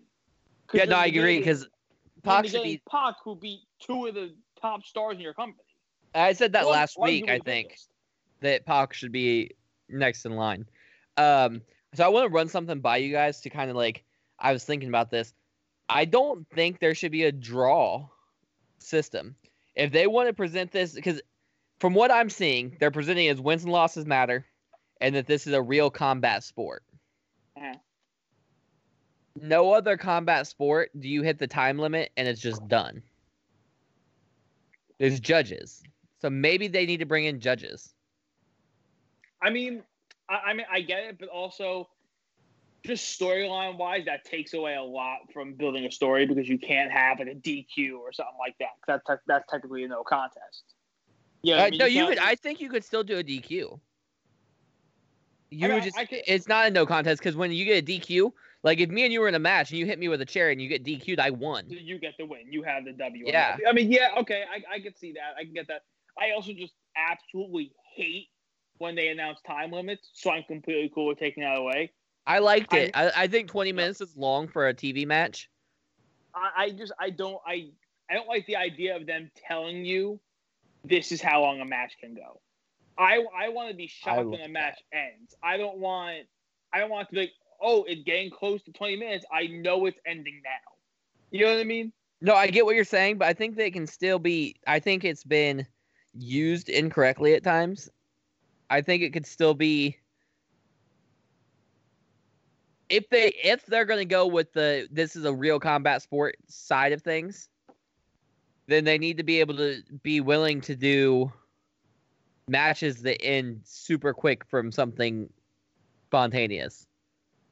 [0.73, 1.65] yeah, no, I agree because
[2.23, 2.81] Pac should be.
[2.91, 5.63] Pac who beat two of the top stars in your company.
[6.13, 7.29] I said that last week.
[7.29, 7.69] I think.
[7.69, 7.89] biggest?
[8.41, 9.51] that Pac should be
[9.87, 10.65] next in line.
[11.15, 11.61] Um,
[11.93, 14.03] so I want to run something by you guys to kind of like
[14.39, 15.33] I was thinking about this.
[15.87, 18.09] I don't think there should be a draw
[18.79, 19.35] system.
[19.73, 21.21] If they want to present this, because
[21.79, 24.45] from what I'm seeing, they're presenting as wins and losses matter,
[25.01, 26.83] and that this is a real combat sport.
[27.57, 27.73] Uh-huh.
[29.41, 33.01] no other combat sport do you hit the time limit and it's just done.
[34.99, 35.81] There's judges,
[36.21, 37.93] so maybe they need to bring in judges.
[39.41, 39.83] I mean,
[40.29, 41.87] I, I mean, I get it, but also,
[42.85, 46.91] just storyline wise, that takes away a lot from building a story because you can't
[46.91, 48.69] have like a DQ or something like that.
[48.87, 50.63] That's te- that's technically a no contest.
[51.43, 52.19] Yeah, Uh, no, you could.
[52.19, 53.79] I think you could still do a DQ.
[55.49, 55.97] You mean, I- just.
[55.97, 58.31] I it's not a no contest because when you get a DQ,
[58.63, 60.25] like if me and you were in a match and you hit me with a
[60.25, 61.65] chair and you get DQ'd, I won.
[61.69, 62.51] you get the win.
[62.51, 63.25] You have the W.
[63.27, 63.57] Yeah.
[63.67, 65.35] I mean, yeah, okay, I I can see that.
[65.39, 65.83] I can get that.
[66.19, 68.27] I also just absolutely hate
[68.79, 71.91] when they announce time limits, so I'm completely cool with taking that away.
[72.25, 72.91] I liked I- it.
[72.93, 75.49] I, I think 20 minutes is long for a TV match.
[76.35, 77.69] I, I just I don't I
[78.09, 80.19] I don't like the idea of them telling you
[80.83, 82.41] this is how long a match can go.
[82.97, 85.35] I I want to be shocked when a match ends.
[85.43, 86.25] I don't want
[86.73, 89.25] I don't want to be like, oh, it's getting close to twenty minutes.
[89.31, 90.75] I know it's ending now.
[91.31, 91.91] You know what I mean?
[92.21, 94.55] No, I get what you're saying, but I think they can still be.
[94.65, 95.65] I think it's been
[96.13, 97.89] used incorrectly at times.
[98.69, 99.97] I think it could still be.
[102.89, 106.93] If they if they're gonna go with the this is a real combat sport side
[106.93, 107.49] of things,
[108.67, 111.31] then they need to be able to be willing to do
[112.57, 115.29] matches the end super quick from something
[116.07, 116.87] spontaneous.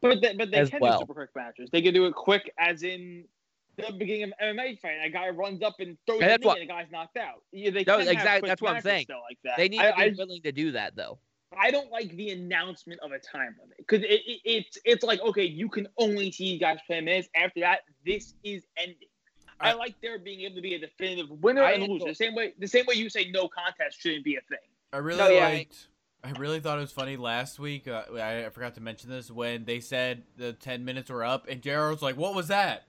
[0.01, 0.99] But they, but they can well.
[0.99, 1.69] do super quick matches.
[1.71, 3.25] They can do it quick, as in
[3.77, 4.97] the beginning of MMA fight.
[5.03, 7.43] A guy runs up and throws And a knee, what- and the guy's knocked out.
[7.51, 9.03] Yeah, they No, can have quick that's what I'm matches saying.
[9.05, 9.57] Still like that.
[9.57, 11.19] They need I- to be I, willing to do that though.
[11.57, 15.21] I don't like the announcement of a time limit because it, it, it's it's like
[15.21, 17.29] okay, you can only see you guys play minutes.
[17.35, 19.07] After that, this is ending.
[19.59, 22.07] I, I- like there being able to be a definitive winner I and enjoy- loser.
[22.09, 24.57] The same way, the same way you say no contest shouldn't be a thing.
[24.95, 25.87] I really No, yeah, I- liked.
[26.23, 27.87] I really thought it was funny last week.
[27.87, 31.47] Uh, I, I forgot to mention this when they said the ten minutes were up,
[31.47, 32.85] and Jared was like, "What was that?"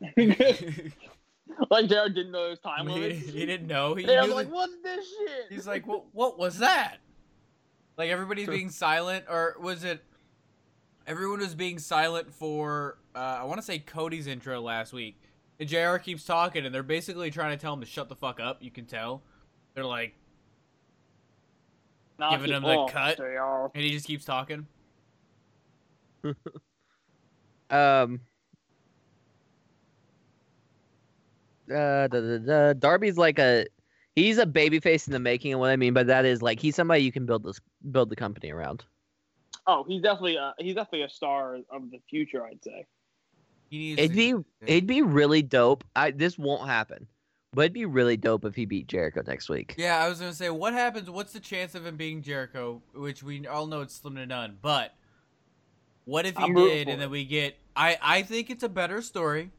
[1.70, 3.12] like Jared didn't know his time limit.
[3.16, 3.94] he didn't know.
[3.94, 6.04] He was like, "What's this shit?" He's like, "What?
[6.12, 6.98] What was that?"
[7.98, 10.02] Like everybody's being silent, or was it?
[11.06, 12.98] Everyone was being silent for.
[13.14, 15.20] Uh, I want to say Cody's intro last week,
[15.60, 15.96] and Jr.
[15.96, 18.62] keeps talking, and they're basically trying to tell him to shut the fuck up.
[18.62, 19.22] You can tell.
[19.74, 20.14] They're like,
[22.22, 23.18] Knock giving him the cut.
[23.18, 24.66] And he just keeps talking.
[27.70, 28.20] Um.
[31.70, 32.72] Uh, da, da, da.
[32.74, 33.66] Darby's like a
[34.14, 36.76] he's a babyface in the making, and what I mean by that is like he's
[36.76, 37.58] somebody you can build this
[37.90, 38.84] build the company around.
[39.66, 42.44] Oh, he's definitely a, he's definitely a star of the future.
[42.44, 42.84] I'd say.
[43.70, 44.34] It'd be
[44.66, 45.82] it'd be really dope.
[45.96, 47.06] I this won't happen,
[47.52, 49.74] but it'd be really dope if he beat Jericho next week.
[49.76, 51.10] Yeah, I was gonna say, what happens?
[51.10, 52.82] What's the chance of him being Jericho?
[52.94, 54.56] Which we all know it's slim to none.
[54.60, 54.94] But
[56.04, 57.58] what if he I'm did, and then we get?
[57.76, 59.50] I I think it's a better story.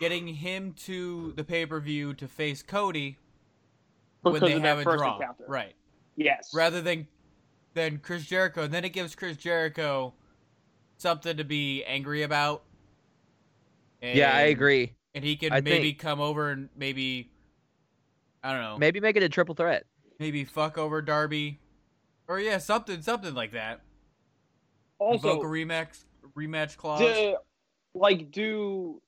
[0.00, 3.18] Getting him to the pay per view to face Cody
[4.22, 5.44] when they of have a first draw, encounter.
[5.46, 5.74] right?
[6.16, 6.50] Yes.
[6.54, 7.06] Rather than
[7.74, 10.14] than Chris Jericho, and then it gives Chris Jericho
[10.96, 12.62] something to be angry about.
[14.02, 14.94] yeah, I agree.
[15.14, 17.30] And he can I maybe think- come over and maybe
[18.42, 18.78] I don't know.
[18.78, 19.84] Maybe make it a triple threat.
[20.18, 21.58] maybe fuck over Darby,
[22.28, 23.80] or yeah, something something like that.
[24.98, 26.04] also, Invoke a rematch
[26.36, 27.00] rematch clause.
[27.00, 27.36] do,
[27.94, 29.00] like do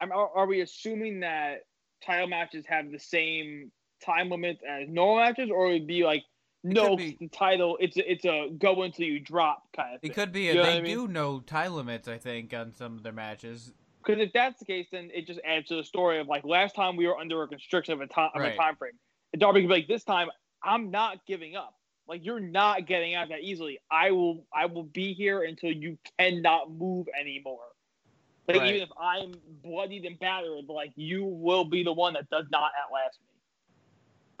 [0.00, 1.60] I mean, are, are we assuming that
[2.04, 3.70] title matches have the same
[4.04, 6.24] time limits as normal matches, or would it be like
[6.64, 10.00] no, could be- the title it's a, it's a go until you drop kind of
[10.00, 10.10] thing?
[10.10, 10.48] it could be.
[10.50, 10.94] A, You know they I mean?
[10.96, 12.08] do know time limits.
[12.08, 13.72] I think on some of their matches.
[14.04, 16.74] Because if that's the case, then it just adds to the story of like last
[16.74, 18.54] time we were under a constriction of a time of Right.
[18.54, 18.92] a time frame.
[19.32, 20.28] And Darby could be like, this time
[20.62, 21.74] I'm not giving up.
[22.08, 23.78] Like you're not getting out that easily.
[23.90, 27.60] I will I will be here until you cannot move anymore.
[28.48, 28.68] Like Right.
[28.68, 29.32] even if I'm
[29.62, 33.26] bloodied and battered, like you will be the one that does not outlast me.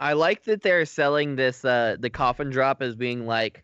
[0.00, 3.62] I like that they're selling this uh the coffin drop as being like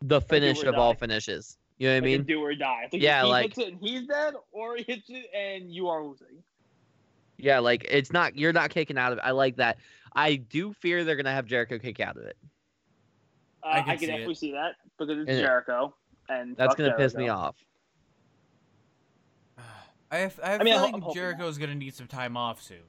[0.00, 1.58] the finish or of all finishes.
[1.80, 2.26] You know what I Like a mean?
[2.26, 2.82] do or die.
[2.84, 5.72] It's like Yeah, he like- hits it and he's dead, or he hits it and
[5.74, 6.44] you are losing.
[7.38, 9.22] Yeah, like it's not you're not kicking out of it.
[9.24, 9.78] I like that.
[10.14, 12.36] I do fear they're gonna have Jericho kick out of it.
[13.62, 14.08] Uh, I I can can, see it.
[14.08, 15.94] definitely see that because it's And it- Jericho,
[16.28, 17.56] and That's gonna piss me off.
[20.10, 22.08] I have I have I mean, I ho- feeling I'm hoping Jericho's gonna need some
[22.08, 22.82] time off soon.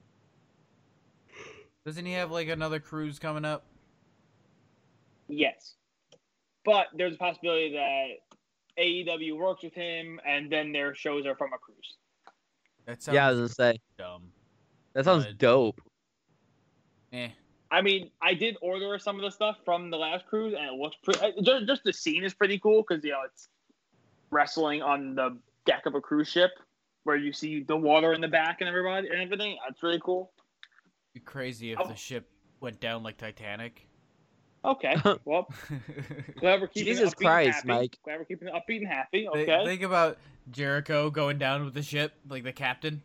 [1.86, 3.64] Doesn't he have like another cruise coming up?
[5.30, 5.76] Yes.
[6.66, 8.36] But there's a possibility that
[8.80, 11.98] AEW works with him and then their shows are from a cruise.
[12.86, 14.32] That sounds Yeah, I was gonna say dumb.
[14.94, 15.82] that sounds But- dope.
[17.14, 17.30] Eh.
[17.74, 20.74] I mean, I did order some of the stuff from the last cruise and it
[20.74, 21.42] looks pretty.
[21.42, 23.48] Just, just the scene is pretty cool because, you know, it's
[24.30, 26.52] wrestling on the deck of a cruise ship
[27.04, 29.58] where you see the water in the back and everybody and everything.
[29.66, 30.34] That's really cool.
[31.14, 31.88] Be crazy if Oh.
[31.88, 32.30] the ship
[32.60, 33.88] went down like Titanic.
[34.64, 34.96] Okay,
[35.26, 35.48] well,
[36.40, 37.68] glad we're keeping Jesus and Christ, happy.
[37.68, 37.98] Mike.
[38.04, 39.28] Glad we're keeping it upbeat and happy.
[39.34, 39.66] Thi- Okay.
[39.66, 40.18] Think about
[40.52, 43.02] Jericho going down with the ship, like the captain.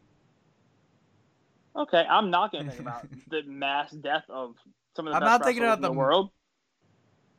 [1.75, 4.55] Okay, I'm not gonna think about the mass death of
[4.95, 6.31] some of the I'm best not thinking about the- the world.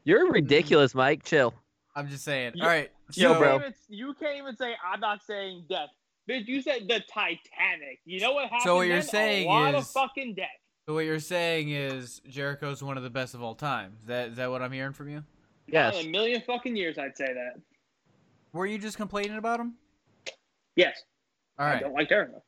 [0.04, 1.24] You're ridiculous, Mike.
[1.24, 1.54] Chill.
[1.96, 2.54] I'm just saying.
[2.56, 2.92] You- All right.
[3.14, 3.50] You, Yo, so- bro.
[3.60, 5.90] Can't even, you can't even say I'm not saying death.
[6.30, 8.00] Bitch, you said the Titanic.
[8.06, 8.62] You know what happened?
[8.64, 9.08] So what you're then?
[9.08, 10.48] saying a lot of is- fucking death.
[10.88, 13.92] So what you're saying is Jericho's one of the best of all time.
[14.00, 15.16] Is that is that what I'm hearing from you?
[15.18, 15.26] Not
[15.68, 16.00] Yes.
[16.00, 17.60] in a million fucking years, I'd say that.
[18.54, 19.74] Were you just complaining about him?
[20.78, 21.04] Yes,
[21.60, 22.42] All I don't like Jericho.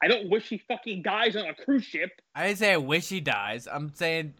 [0.00, 2.10] I don't wish he fucking dies on a cruise ship.
[2.36, 3.66] I didn't say I wish he dies.
[3.66, 4.34] I'm saying,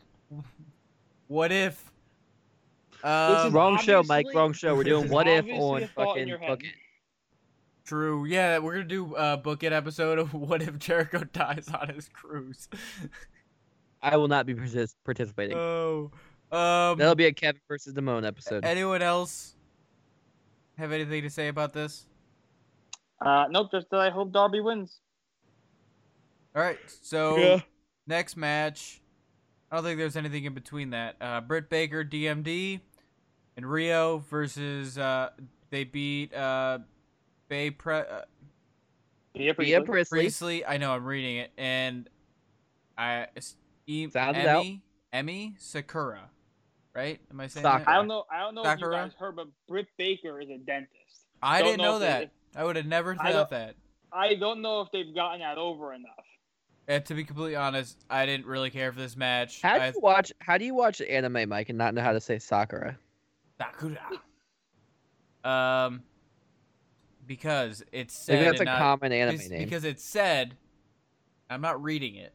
[1.27, 1.91] what if?
[3.03, 4.27] Um, is Wrong show, Mike.
[4.33, 4.77] Wrong show.
[4.77, 6.49] We're doing what if on a thought in fucking your head.
[6.49, 6.75] book it.
[7.85, 8.25] True.
[8.25, 12.09] Yeah, we're gonna do a book it episode of what if Jericho dies on his
[12.09, 12.69] cruise.
[14.03, 15.57] I will not be partic- participating.
[15.57, 16.11] oh.
[16.53, 16.99] Um.
[16.99, 18.65] That'll be a Kevin versus Damone episode.
[18.65, 19.55] Anyone else
[20.79, 22.07] have anything to say about this?
[23.21, 24.99] Uh, nope, just that I hope Darby wins.
[26.55, 26.79] All right.
[27.03, 27.61] So Yeah.
[28.07, 29.01] next match,
[29.71, 31.17] I don't think there's anything in between that.
[31.21, 32.81] Uh, Britt Baker, DMD,
[33.57, 34.97] and Rio versus.
[34.99, 35.31] Uh,
[35.71, 36.79] they beat uh,
[37.49, 38.23] Bay Pre- uh,
[39.35, 40.19] Yeah, Bea pretty Priestley.
[40.21, 40.65] Priestley.
[40.67, 42.09] I know I'm reading it, and
[42.99, 44.61] I it's e- Sound it out.
[44.61, 46.31] Emmy Emmy Sakura,
[46.95, 47.21] right?
[47.31, 47.85] Am I saying Sakura.
[47.85, 47.91] that?
[47.91, 48.25] I don't know.
[48.31, 48.97] I don't know if you Sakura?
[48.97, 50.93] guys heard, but Britt Baker is a dentist.
[51.43, 52.31] I Don't didn't know know if they- that.
[52.57, 53.75] I would have never thought don't- that.
[54.13, 56.11] I don't know if they've gotten that over enough.
[56.87, 59.61] And to be completely honest, I didn't really care for this match.
[59.63, 60.33] How do I, you watch?
[60.41, 62.97] How do you watch anime, Mike, and not know how to say Sakura?
[63.59, 63.99] Sakura.
[65.45, 66.03] Um,
[67.27, 69.65] because it's said Maybe that's a not- common anime because, name.
[69.65, 70.57] because it's said.
[71.51, 72.33] I'm not reading it.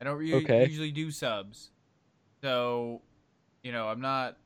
[0.00, 0.66] I don't u- Okay.
[0.66, 1.70] usually do subs,
[2.42, 3.02] so
[3.62, 4.36] you know I'm not.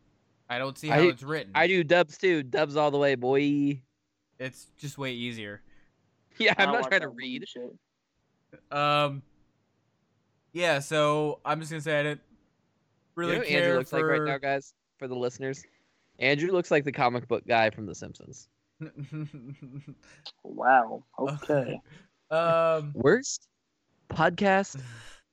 [0.48, 1.52] I don't see how do- it's written.
[1.54, 2.42] I do dubs too.
[2.42, 3.80] Dubs all the way, boy.
[4.38, 5.62] It's just way easier.
[6.38, 7.44] Yeah, I I'm don't trying to read.
[7.46, 7.70] Shit.
[8.72, 9.22] Um.
[10.52, 12.20] Yeah, so I'm just gonna say I didn't
[13.14, 13.96] really you know what care Andrew looks for.
[13.96, 14.72] like right now, guys?
[14.98, 15.64] For the listeners,
[16.18, 18.48] Andrew looks like the comic book guy from The Simpsons.
[20.42, 21.02] Wow.
[21.18, 21.80] Okay.
[22.30, 22.92] um.
[22.94, 23.46] Worst
[24.08, 24.80] podcast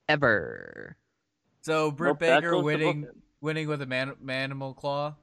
[0.09, 0.95] ever.
[1.61, 3.07] So Britt Nope, Baker winning
[3.41, 5.15] winning with a man manimal claw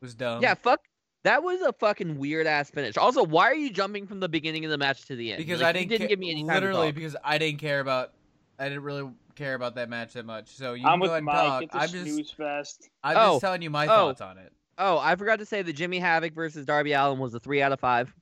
[0.00, 0.42] was dumb.
[0.42, 0.80] yeah, fuck.
[1.24, 2.96] That was a fucking weird ass finish.
[2.96, 5.38] Also, why are you jumping from the beginning of the match to the end?
[5.38, 7.80] because Like, I didn't, didn't ca- give me any time literally because I didn't care
[7.80, 8.12] about
[8.58, 10.48] I didn't really care about that match that much.
[10.50, 11.36] So you I'm can go with ahead and Mike.
[11.36, 11.62] talk.
[11.64, 12.88] It's a I'm just snooze fest.
[13.02, 13.88] I'm Oh, just telling you my oh.
[13.88, 14.52] thoughts on it.
[14.78, 17.72] Oh, I forgot to say that Jimmy Havoc versus Darby Allin was a three out
[17.72, 18.12] of five,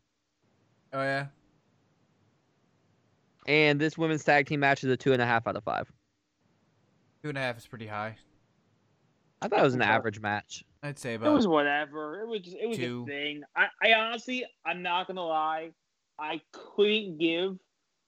[0.93, 1.27] Oh yeah.
[3.47, 5.91] and this women's tag team match is a two and a half out of five.
[7.23, 8.17] Two and a half is pretty high.
[9.43, 10.65] I thought it was an average match.
[10.83, 12.21] I'd say about It was whatever.
[12.21, 13.05] It was just, it was Two.
[13.07, 13.43] a thing.
[13.57, 15.71] I, I honestly, I'm not gonna lie,
[16.19, 17.57] I couldn't give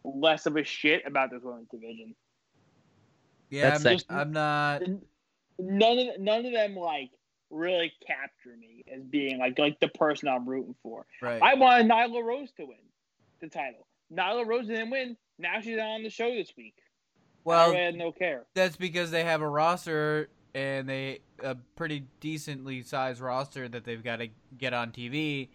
[0.04, 2.14] less of a shit about this women's division.
[3.50, 3.70] yeah.
[3.70, 4.06] That's I'm, sexy.
[4.10, 4.82] I'm not.
[5.58, 7.10] None of none of them like
[7.50, 11.06] really capture me as being like like the person I'm rooting for.
[11.22, 11.40] Right.
[11.42, 12.76] I wanted Nyla Rose to win
[13.40, 13.86] the title.
[14.12, 15.16] Nyla Rose didn't win.
[15.38, 16.74] Now she's on the show this week.
[17.44, 18.46] well, I had no care.
[18.54, 24.02] that's because they have a roster and they a pretty decently sized roster that they've
[24.02, 25.48] got to get on TV.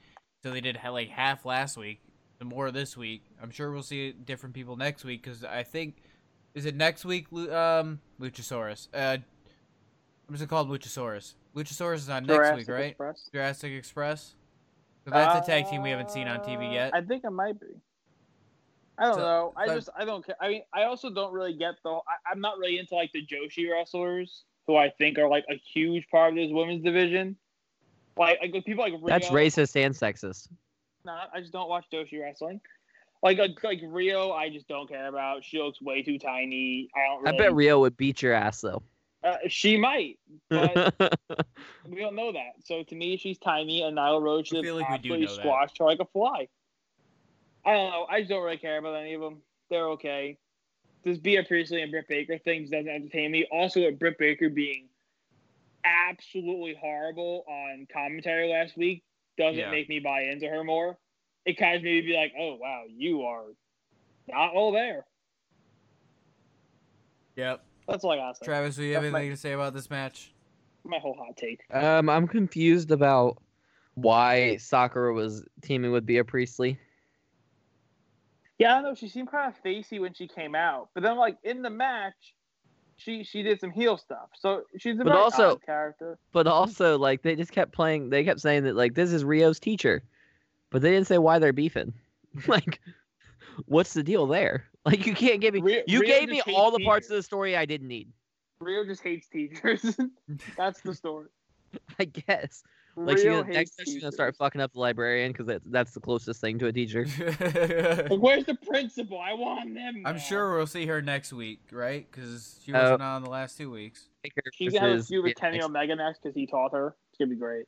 [0.44, 2.02] So they did like half last week,
[2.40, 3.24] the more this week.
[3.42, 6.04] I'm sure we'll see different people next week because I think
[6.54, 7.28] is it next week?
[7.34, 8.88] Um, Luchasaurus.
[8.94, 11.34] Uh, I'm just gonna call him Luchasaurus.
[11.56, 12.86] Luchasaurus is on next week, right?
[12.92, 13.30] Express.
[13.34, 14.36] Jurassic Express.
[15.04, 16.94] So that's a tag team we haven't seen on TV Uh, yet.
[16.96, 17.68] I think it might be.
[18.98, 19.54] I don't So- know.
[19.56, 20.36] I so- just I don't care.
[20.40, 21.90] I mean, I also don't really get the.
[21.90, 25.56] I, I'm not really into like the Joshi wrestlers, who I think are like a
[25.56, 27.36] huge part of this women's division.
[28.18, 30.50] Like, like people like Rio, That's racist and sexist.
[31.04, 32.62] Nah, I just don't watch Joshi wrestling.
[33.24, 35.44] Like, like like Rio, I just don't care about.
[35.44, 36.90] She looks way too tiny.
[36.96, 37.28] I don't.
[37.28, 38.84] I bet Rio would beat your ass though.
[39.24, 40.20] Uh, she might,
[40.50, 40.94] but
[41.88, 42.54] we don't know that.
[42.66, 45.42] So to me, she's tiny, and Nyla Rose I should feel like absolutely know that.
[45.42, 46.48] squashed her like a fly.
[47.66, 48.06] I don't know.
[48.10, 49.38] I just don't really care about any of them.
[49.70, 50.38] They're okay.
[51.04, 53.48] This Bea Priestley and Britt Baker things doesn't entertain me.
[53.52, 54.88] Also, with Britt Baker being
[55.84, 59.04] absolutely horrible on commentary last week
[59.38, 59.72] doesn't Yeah.
[59.72, 60.98] make me buy into her more.
[61.46, 63.46] It kind of made me be like, oh wow, you are
[64.28, 65.06] not all there.
[67.36, 67.64] Yep.
[67.88, 68.44] That's all I gotta.
[68.44, 70.34] Travis, do you have That's my- anything to say about this match?
[70.84, 71.62] My whole hot take.
[71.72, 73.38] Um, I'm confused about
[73.96, 76.80] why Sakura was teaming with Bea Priestley.
[78.58, 78.96] Yeah, I don't know.
[78.96, 82.36] She seemed kind of facey when she came out, but then like in the match,
[82.98, 84.30] she she did some heel stuff.
[84.40, 86.18] So she's a But very also- odd character.
[86.32, 88.10] But also, like, they just kept playing.
[88.10, 90.04] They kept saying that, like, this is Rio's teacher,
[90.70, 91.94] but they didn't say why they're beefing.
[92.48, 92.80] like,
[93.66, 94.66] what's the deal there?
[94.84, 95.62] Like, you can't give me.
[95.62, 98.10] Rio- you Rio gave me hates all the parts of the story I didn't need.
[98.60, 99.96] Rio just hates teachers.
[100.58, 101.28] That's the story.
[102.00, 102.64] I guess.
[102.96, 105.64] Like, she's Rio gonna, next hates she's gonna start fucking up the librarian because that's
[105.68, 107.06] that's the closest thing to a teacher.
[107.06, 109.20] Like, where's the principal?
[109.20, 110.02] I want them.
[110.04, 112.08] I'm sure we'll see her next week, right?
[112.12, 112.82] Because she Oh.
[112.82, 114.10] wasn't on the last two weeks.
[114.54, 116.72] She's gonna have a versus feud with Bea Kenny next, Omega next because he taught
[116.74, 116.96] her.
[117.12, 117.66] It's gonna be great.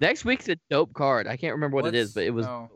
[0.00, 1.26] next week's a dope card.
[1.26, 2.46] I can't remember what it is, but it was.
[2.46, 2.70] oh.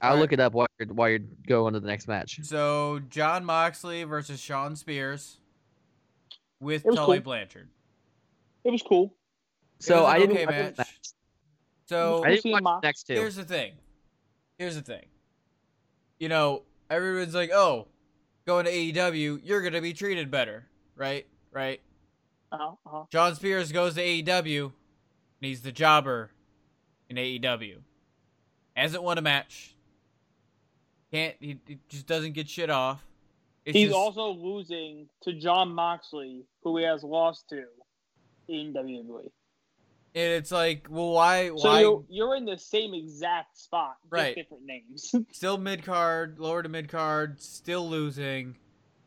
[0.00, 0.20] I'll Alright.
[0.22, 2.40] look it up while you're while you're going to the next match.
[2.42, 5.38] So Jon Moxley versus Shawn Spears
[6.60, 7.24] with It was Tully cool.
[7.24, 7.68] Blanchard.
[8.64, 9.14] It was cool.
[9.80, 10.98] So was I didn't okay watch the match.
[11.86, 13.14] So I didn't watch the next two.
[13.14, 13.72] here's the thing.
[14.58, 15.06] Here's the thing.
[16.20, 17.88] You know, everyone's like, "Oh,
[18.46, 21.26] going to AEW, you're gonna be treated better, right?
[21.52, 21.80] Right."
[22.50, 23.04] Uh-huh, uh-huh.
[23.10, 24.72] John Spears goes to AEW, and
[25.40, 26.30] he's the jobber
[27.08, 27.78] in AEW.
[28.76, 29.74] Hasn't won a match.
[31.12, 33.04] Can't he, he just doesn't get shit off.
[33.64, 37.64] It's He's just- also losing to Jon Moxley, who he has lost to
[38.48, 39.24] in WWE.
[40.14, 41.48] and it's like, well, why?
[41.48, 41.80] So why?
[41.80, 44.34] you're, you're in the same exact spot, just Right.
[44.34, 45.14] different names.
[45.32, 48.56] Still mid card, lower to mid card, still losing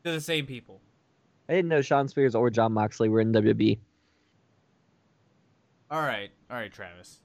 [0.04, 0.80] to the same people.
[1.48, 3.78] I didn't know Shawn Spears or Jon Moxley were in WWE.
[5.90, 7.18] All right, all right, Travis,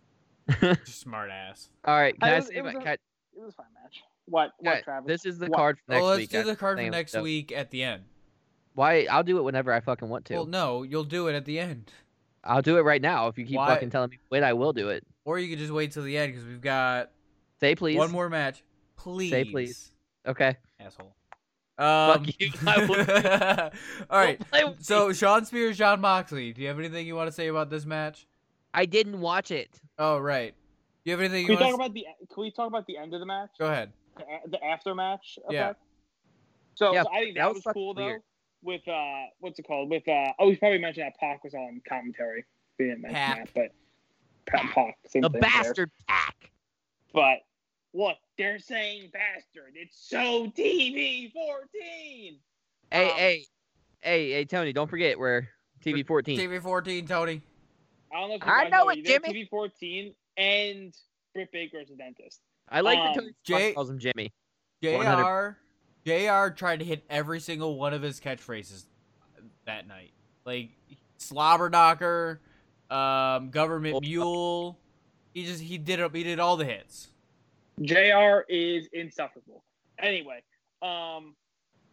[0.85, 1.69] smart ass.
[1.85, 2.99] All right, can I I, was- it was my- a- It
[3.35, 4.01] was a fun match.
[4.27, 4.51] What?
[4.59, 5.07] What, Alright, Travis?
[5.07, 5.57] This is the What?
[5.57, 6.29] card for next well, let's week.
[6.31, 8.03] do the card for next so- week at the end.
[8.75, 9.07] Why?
[9.09, 10.33] I'll do it whenever I fucking want to.
[10.35, 11.91] Well, no, you'll do it at the end,
[12.43, 13.27] I'll do it right now.
[13.27, 15.03] If you keep Why- fucking telling me wait, I will do it.
[15.25, 17.09] or you could just wait till the end because we've got
[17.59, 17.97] Say please.
[17.97, 18.63] one more match.
[18.97, 19.91] Please, Say please.
[20.27, 20.55] Okay.
[20.79, 21.13] asshole.
[21.79, 22.51] Um, Fuck you.
[24.09, 24.39] All right.
[24.39, 25.13] Don't play with So.
[25.13, 26.51] Shawn Spears, Jon Moxley.
[26.53, 28.27] Do you have anything you want to say about this match?
[28.73, 29.79] I didn't watch it.
[29.99, 30.53] Oh, right.
[31.05, 32.05] Do you have anything Can you we talk to about the?
[32.33, 33.49] Can we talk about the end of the match?
[33.59, 33.91] Go ahead.
[34.17, 35.39] The, a- the after match.
[35.49, 35.73] Yeah.
[36.75, 38.17] So, Yeah, so I think that that, was was, fucking cool though.
[38.63, 39.89] With uh, what's it called?
[39.89, 42.43] With uh, oh, we probably mentioned that Pac was on commentary.
[42.79, 43.53] We didn't mention Pac.
[43.53, 43.71] that,
[44.45, 45.49] but Pac, Pac same The thing there.
[45.49, 46.51] bastard Pac.
[47.13, 47.39] But
[47.93, 49.73] look, they're saying bastard.
[49.75, 52.39] It's so TV fourteen.
[52.91, 53.45] Hey, Um, hey,
[54.01, 54.73] hey, hey, Tony!
[54.73, 55.47] Don't forget we're
[55.83, 56.39] TV fourteen.
[56.39, 57.41] TV 14, Tony.
[58.13, 59.05] I don't know if you I guys know know it.
[59.05, 59.29] Jimmy.
[59.45, 60.93] TV fourteen and
[61.33, 62.41] Britt Baker as a dentist.
[62.69, 64.31] I like Um, that Tony Jay- calls him Jimmy.
[64.81, 65.55] JR, 100.
[66.05, 68.85] JR tried to hit every single one of his catchphrases
[69.65, 70.11] that night.
[70.45, 70.69] Like
[71.17, 72.41] slobber knocker,
[72.89, 73.99] um, government Oh.
[74.01, 74.79] mule.
[75.33, 76.15] He just he did it.
[76.15, 77.09] He did all the hits.
[77.81, 78.41] Jr.
[78.49, 79.63] is insufferable.
[79.99, 80.41] Anyway,
[80.81, 81.35] um,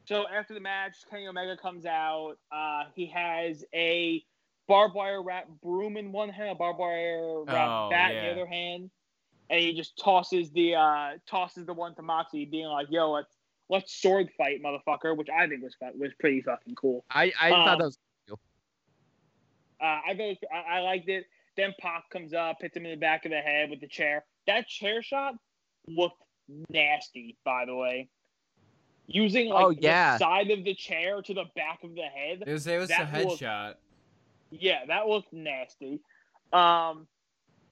[0.07, 2.37] so after the match, Kenny Omega comes out.
[2.53, 4.25] Uh, he has a
[4.67, 8.31] barbed wire wrap broom in one hand, a barbed wire wrap Oh, bat in the
[8.31, 8.91] other hand,
[9.51, 13.37] and he just tosses the uh, tosses the one to Moxie, being like, "Yo, let's
[13.69, 17.05] let's sword fight, motherfucker," which I think was was pretty fucking cool.
[17.11, 18.41] I I thought Um, that was cool.
[19.81, 21.27] Uh, I, thought it was- I I liked it.
[21.57, 24.25] Then Pac comes up, hits him in the back of the head with the chair.
[24.47, 25.35] That chair shot
[25.87, 26.21] looked
[26.69, 28.09] nasty, by the way.
[29.07, 30.15] Using like Oh, yeah.
[30.15, 32.43] the side of the chair to the back of the head.
[32.47, 33.75] It was it was a That looked- headshot.
[34.51, 36.01] Yeah, that looked nasty.
[36.53, 37.07] Um,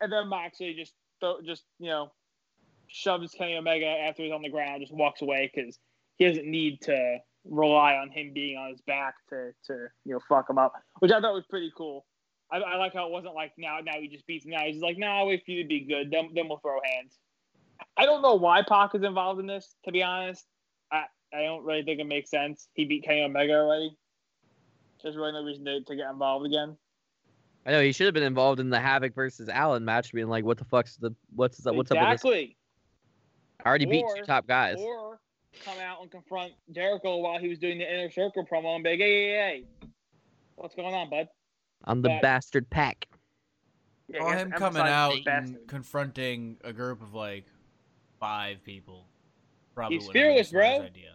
[0.00, 2.12] and then Moxley just throw, just you know
[2.88, 5.78] shoves Kenny Omega after he's on the ground, just walks away because
[6.16, 10.20] he doesn't need to rely on him being on his back to to you know
[10.28, 12.04] fuck him up, which I thought was pretty cool.
[12.50, 14.60] I, I like how it wasn't like now now he just beats him now.
[14.64, 17.18] He's like, nah, I'll wait for you to be good, then then we'll throw hands.
[17.96, 20.44] I don't know why Pac is involved in this, to be honest.
[20.92, 21.04] I
[21.34, 22.68] I don't really think it makes sense.
[22.74, 23.96] He beat Kenny Omega already.
[25.02, 26.76] There's really no reason to, to get involved again.
[27.64, 30.44] I know he should have been involved in the Havoc versus Allin match, being like,
[30.44, 32.56] "What the fuck's the what's the, what's up with this?" exactly.
[33.64, 34.78] I already beat two top guys.
[34.80, 35.20] Or
[35.64, 38.90] come out and confront Jericho while he was doing the inner circle promo and be
[38.90, 39.88] like, hey, hey, hey,
[40.56, 41.28] what's going on, bud?
[41.84, 43.06] I'm the but- bastard Pac.
[44.08, 45.68] Yeah, Well, him coming out the and bastard.
[45.68, 47.46] confronting a group of like
[48.18, 49.06] five people.
[49.74, 50.86] Probably He's wouldn't have been the fearless, bro.
[50.86, 51.14] Idea.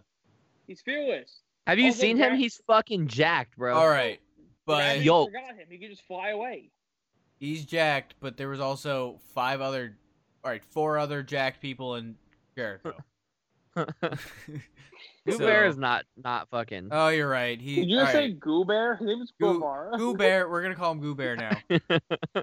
[0.66, 1.40] He's fearless.
[1.66, 2.30] Have you Also, seen him?
[2.30, 3.74] Jack- He's fucking jacked, bro.
[3.76, 4.20] All right,
[4.68, 5.66] But but Yo- forgot him.
[5.70, 6.70] He could just fly away.
[7.40, 8.14] he's jacked.
[8.20, 9.96] But there was also five other,
[10.44, 12.14] all right, four other jacked people in
[12.54, 12.92] Jericho.
[13.74, 13.86] Goo
[15.30, 16.88] So- is not not fucking.
[16.90, 17.60] Oh, you're right.
[17.60, 17.76] He.
[17.76, 18.40] Did you say right.
[18.40, 18.98] Goobear?
[18.98, 19.54] His name is Goo-
[19.98, 20.48] Guevara.
[20.48, 21.56] We're gonna call him Goo Bear now.
[21.68, 21.80] His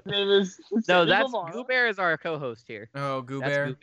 [0.06, 1.52] name is no, that's Guevara.
[1.52, 2.90] Goo is our co-host here.
[2.94, 3.76] Oh, Goo That's Bear.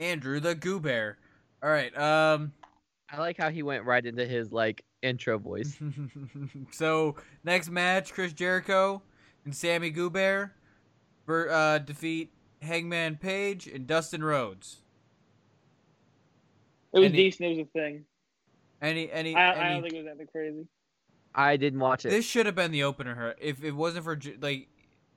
[0.00, 1.16] Andrew the Goo Bear.
[1.62, 1.96] All right.
[1.96, 2.52] Um.
[3.10, 5.76] I like how he went right into his like intro voice.
[6.70, 9.02] so next match, Chris Jericho
[9.44, 10.54] and Sammy Goo Bear
[11.26, 12.32] ver- uh, defeat
[12.62, 14.78] Hangman Page and Dustin Rhodes.
[16.92, 17.50] It was Any- decent.
[17.50, 18.04] It was a thing.
[18.80, 20.66] Any any, I, I don't think it was anything crazy.
[21.34, 22.10] I didn't watch it.
[22.10, 23.14] this should have been the opener.
[23.14, 24.68] Her if it wasn't for like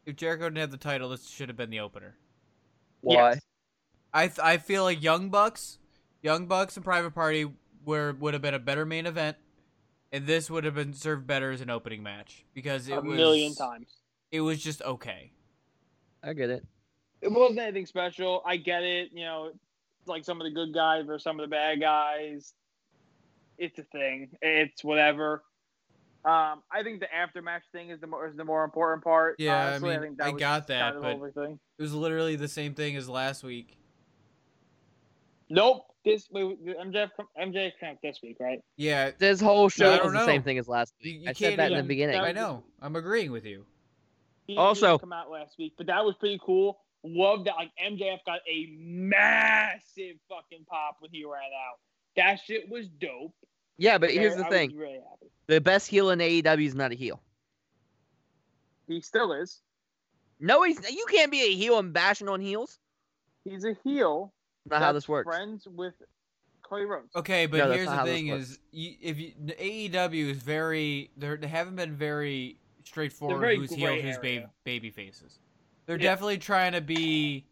[0.06, 2.16] if Jericho didn't have the title, this should have been the opener.
[3.02, 3.32] Why?
[3.32, 3.42] Yes.
[4.14, 5.80] I th- I feel like Young Bucks,
[6.22, 7.52] Young Bucks and Private Party
[7.84, 9.36] were would have been a better main event,
[10.12, 13.08] and this would have been served better as an opening match because it was a
[13.08, 13.88] was million times.
[14.32, 15.32] It was just okay.
[16.24, 16.66] I get it.
[17.22, 18.41] It wasn't anything special.
[18.45, 19.10] I get it.
[19.14, 19.51] You know,
[20.06, 22.53] like some of the good guys versus some of the bad guys.
[23.58, 24.30] It's a thing.
[24.41, 25.43] It's whatever.
[26.26, 29.36] Um, I think the aftermatch thing is the more is the more important part.
[29.38, 29.89] Yeah, I honestly.
[29.89, 32.74] mean, think that I was got that, kind of but- It was literally the same
[32.74, 33.78] thing as last week.
[35.49, 35.86] Nope.
[36.06, 38.60] This wait, wait, MJF come- MJF came out this week, right?
[38.78, 41.22] Yeah, This whole show I don't was the same thing as last week.
[41.24, 42.16] you I said that in the even- beginning.
[42.18, 42.64] I know.
[42.82, 43.66] I'm agreeing with you.
[44.45, 46.80] He Also- didn't come out last week, but that was pretty cool.
[47.03, 47.56] Love that.
[47.56, 51.80] Like MJF got a massive fucking pop when he ran out.
[52.16, 53.34] That shit was dope.
[53.78, 55.32] Yeah, but here's the was thing: really happy.
[55.47, 57.22] the best heel in AEW is not a heel.
[58.88, 59.62] He still is.
[60.39, 60.78] No, he's.
[60.91, 62.78] You can't be a heel and bashing on heels.
[63.43, 64.34] He's a heel.
[64.66, 65.28] Not how this works.
[65.28, 65.93] Friends with
[66.63, 67.16] Cody Rhodes.
[67.16, 71.38] Okay, but No, here's the thing: is you, if you, the AEW is very they're,
[71.38, 75.39] they haven't been very straightforward very who's heel, who's ba- baby faces.
[75.86, 76.03] They're Yeah.
[76.11, 77.45] definitely trying to be,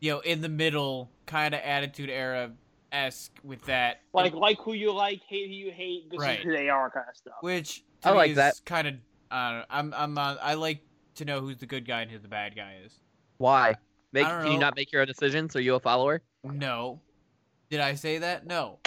[0.00, 2.52] you know, in the middle kind of attitude era
[2.92, 4.00] esque with that.
[4.12, 6.08] Like like who you like, hate who you hate.
[6.10, 6.38] This Right.
[6.38, 7.34] is who they are, kind of stuff.
[7.40, 8.60] which to I like is that.
[8.64, 8.94] kind of
[9.30, 9.66] I don't know.
[9.70, 10.80] I'm I'm not, I like
[11.16, 12.92] to know who's the good guy and who the bad guy is.
[13.38, 13.74] Why?
[14.12, 15.54] Make, I don't can you not make your own decisions?
[15.56, 16.22] Are you a follower?
[16.42, 17.00] No.
[17.70, 18.46] Did I say that?
[18.46, 18.78] No.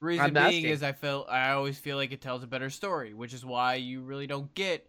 [0.00, 0.64] Reason I'm being asking.
[0.66, 3.76] is I feel I always feel like it tells a better story, which is why
[3.76, 4.86] you really don't get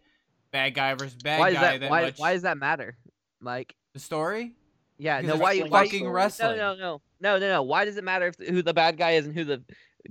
[0.50, 1.80] bad guy versus bad why guy does that?
[1.80, 2.18] that Why, much.
[2.18, 2.96] why does that matter,
[3.40, 3.74] Mike?
[3.94, 4.54] the story?
[4.98, 5.36] Yeah, no.
[5.36, 5.54] Why?
[5.54, 5.84] it's Why?
[5.84, 6.12] fucking story.
[6.12, 6.56] wrestling.
[6.58, 7.62] No, no, no, no, no, no.
[7.62, 9.62] Why does it matter if who the bad guy is and who the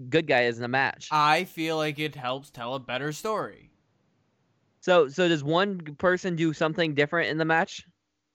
[0.10, 1.10] good guy is in a match?
[1.12, 3.70] I feel like it helps tell a better story.
[4.80, 7.86] So, so does one person do something different in the match?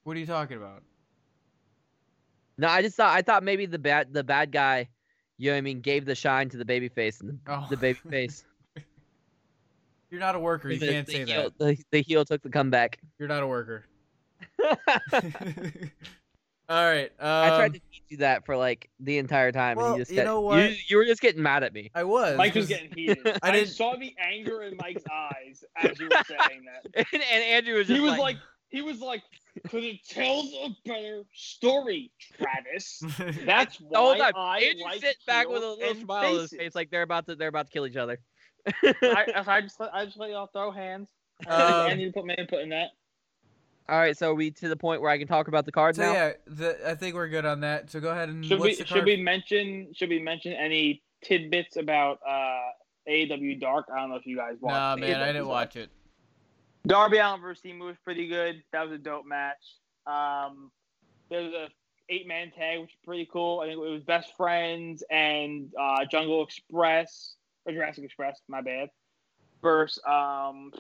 [0.05, 0.83] What are you talking about?
[2.63, 4.89] No, I just thought I thought maybe the bad the bad guy,
[5.37, 7.67] you know what I mean, gave the shine to the baby face and the, Oh.
[7.69, 8.45] the baby face.
[10.11, 10.71] You're not a worker.
[10.71, 11.59] You the, can't the say heel, that.
[11.59, 13.01] The, the heel took the comeback.
[13.19, 13.85] You're not a worker.
[16.69, 17.11] All right.
[17.19, 20.03] Um, I tried to teach you that for like the entire time, well, and you
[20.03, 20.71] just you said- know what?
[20.71, 21.91] You, you were just getting mad at me.
[21.97, 22.39] I was.
[22.39, 23.27] Mike was getting heated.
[23.43, 26.87] I I, saw the anger in Mike's eyes as you were saying that.
[27.13, 28.37] and, and Andrew was just He was like, like,
[28.69, 29.23] he was like,
[29.55, 33.03] because it tells a better story, Travis.
[33.45, 34.33] That's why the whole time.
[34.37, 37.27] I Andrew like sits back with a little smile on his face, like they're about
[37.27, 38.19] to they're about to kill each other.
[38.83, 41.09] I, I just let, I just let y'all throw hands.
[41.47, 42.91] Um, I need to put my input in that.
[43.89, 45.99] All right, so are we to the point where I can talk about the cards
[45.99, 46.13] so now?
[46.13, 47.91] yeah, the, I think we're good on that.
[47.91, 51.03] So go ahead and Should what's we the should we mention should we mention any
[51.23, 52.61] tidbits about uh
[53.09, 53.87] AEW Dark?
[53.93, 54.73] I don't know if you guys watched.
[54.73, 55.49] Nah, the man, I didn't Dark.
[55.49, 55.91] watch it.
[56.87, 58.63] Darby Allin versus Emu was pretty good.
[58.73, 59.63] That was a dope match.
[60.07, 60.71] Um,
[61.31, 61.69] there was a
[62.09, 63.61] eight man tag, which was pretty cool.
[63.61, 68.41] I think it was Best Friends and uh, Jungle Express or Jurassic Express.
[68.49, 68.89] My bad.
[69.63, 70.73] Versus um,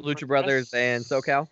[0.00, 1.48] Lucha Brothers and SoCal.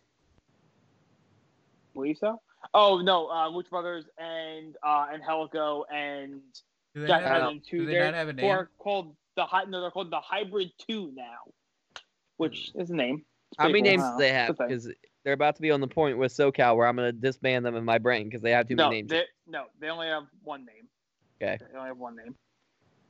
[1.94, 2.40] believe so.
[2.74, 6.40] Oh no, uh, Lucha Brothers and uh, and Helico and
[6.94, 7.78] Do they Jack not have, Island Two.
[7.80, 8.50] do they They're not have a who name?
[8.50, 11.38] are called the hy- no, they're called the Hybrid Two now,
[12.36, 13.24] which is a name.
[13.54, 14.50] It's How many pretty names do they have?
[14.50, 14.66] It's a.
[14.66, 14.88] Because
[15.24, 17.76] they're about to be on the point with SoCal where I'm going to disband them
[17.76, 19.10] in my brain because they have too no, many names.
[19.10, 20.88] They, no, they only have one name.
[21.42, 21.58] Okay.
[21.72, 22.34] They only have one name.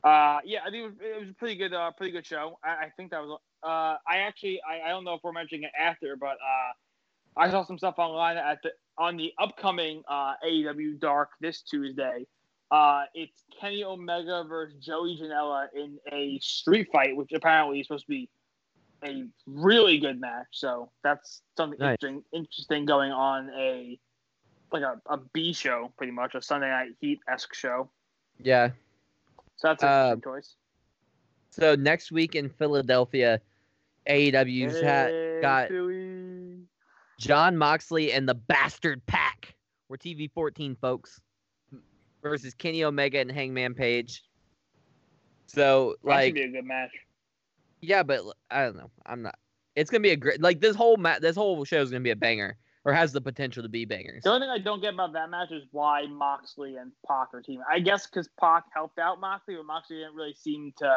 [0.03, 2.59] Uh, yeah, I think it was, it was a pretty good, uh, pretty good show.
[2.63, 3.39] I, I think that was.
[3.63, 7.49] Uh, I actually, I, I don't know if we're mentioning it after, but uh, I
[7.49, 12.25] saw some stuff online at the on the upcoming uh, AEW Dark this Tuesday.
[12.71, 18.05] Uh, it's Kenny Omega versus Joey Janela in a street fight, which apparently is supposed
[18.05, 18.29] to be
[19.05, 20.47] a really good match.
[20.51, 21.97] So that's something Nice.
[22.01, 23.99] interesting, interesting going on a
[24.71, 27.89] like a, a B show, pretty much a Sunday Night Heat esque show.
[28.39, 28.71] Yeah.
[29.57, 30.55] So that's a Uh, choice.
[31.51, 33.39] So next week in Philadelphia,
[34.09, 36.59] AEW's Hey, got Philly.
[37.19, 39.55] Jon Moxley and the Bastard Pac.
[39.87, 41.21] We're TV 14, folks.
[42.21, 44.23] versus Kenny Omega and Hangman Page.
[45.45, 46.89] So That like should be a good match.
[47.85, 48.21] Yeah, but
[48.51, 48.91] I don't know.
[49.05, 49.35] I'm not.
[49.75, 52.11] It's gonna be a great like this whole ma- this whole show is gonna be
[52.11, 54.23] a banger or has the potential to be bangers.
[54.23, 57.41] The only thing I don't get about that match is why Moxley and Pac are
[57.41, 57.63] teaming.
[57.69, 60.95] I guess because Pac helped out Moxley, but Moxley didn't really seem to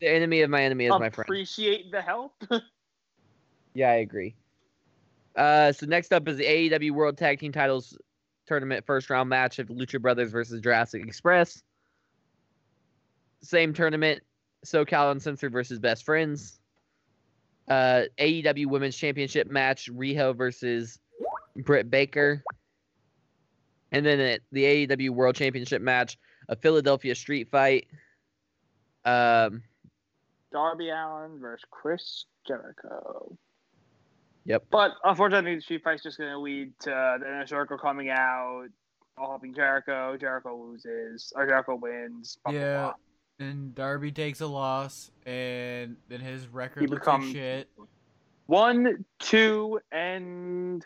[0.00, 1.26] The enemy of my enemy is my friend.
[1.26, 2.34] appreciate the help.
[3.72, 4.34] Yeah, I agree.
[5.36, 7.96] Uh, so next up is the AEW World Tag Team Titles
[8.48, 11.62] Tournament first round match of Lucha Brothers versus Jurassic Express.
[13.42, 14.22] Same tournament,
[14.64, 16.58] SoCal Uncensored versus Best Friends.
[17.68, 20.98] Uh, AEW Women's Championship match, Riho versus
[21.56, 22.42] Britt Baker.
[23.92, 27.86] And then it, the AEW World Championship match, a Philadelphia Street Fight.
[29.04, 29.62] Um,
[30.52, 33.36] Darby Allin versus Chris Jericho.
[34.46, 34.64] Yep.
[34.70, 36.90] But unfortunately, the street fight's just going to lead to
[37.20, 38.66] the inner circle coming out,
[39.16, 40.16] all helping Jericho.
[40.16, 42.38] Jericho loses, or Jericho wins.
[42.44, 42.82] blah, blah, Yeah.
[42.82, 42.94] blah.
[43.40, 47.68] And Darby takes a loss, and then his record He looks becomes- like shit.
[48.46, 50.84] One, two, and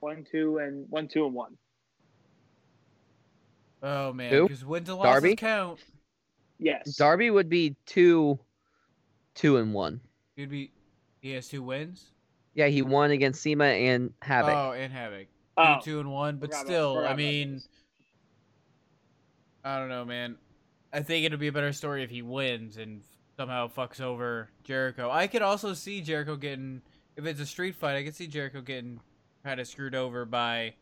[0.00, 1.56] one, two, and one, two, and one.
[3.82, 4.42] Oh man, Who?
[4.48, 5.36] because wins and losses Darby?
[5.36, 5.80] count.
[6.58, 6.96] Yes.
[6.96, 8.38] Darby would be two,
[9.34, 10.00] two and one.
[10.36, 10.72] He'd be.
[11.22, 12.10] He has two wins.
[12.54, 14.52] Yeah, he won against SEMA and Havoc.
[14.54, 15.28] Oh, and Havoc.
[15.28, 17.62] Two, Oh, two and one, but forgot still, I mean.
[19.64, 20.36] I don't know, man.
[20.92, 23.02] I think it'd be a better story if he wins and
[23.36, 25.10] somehow fucks over Jericho.
[25.10, 26.80] I could also see Jericho getting,
[27.16, 29.00] if it's a street fight, I could see Jericho getting
[29.44, 30.74] kind of screwed over by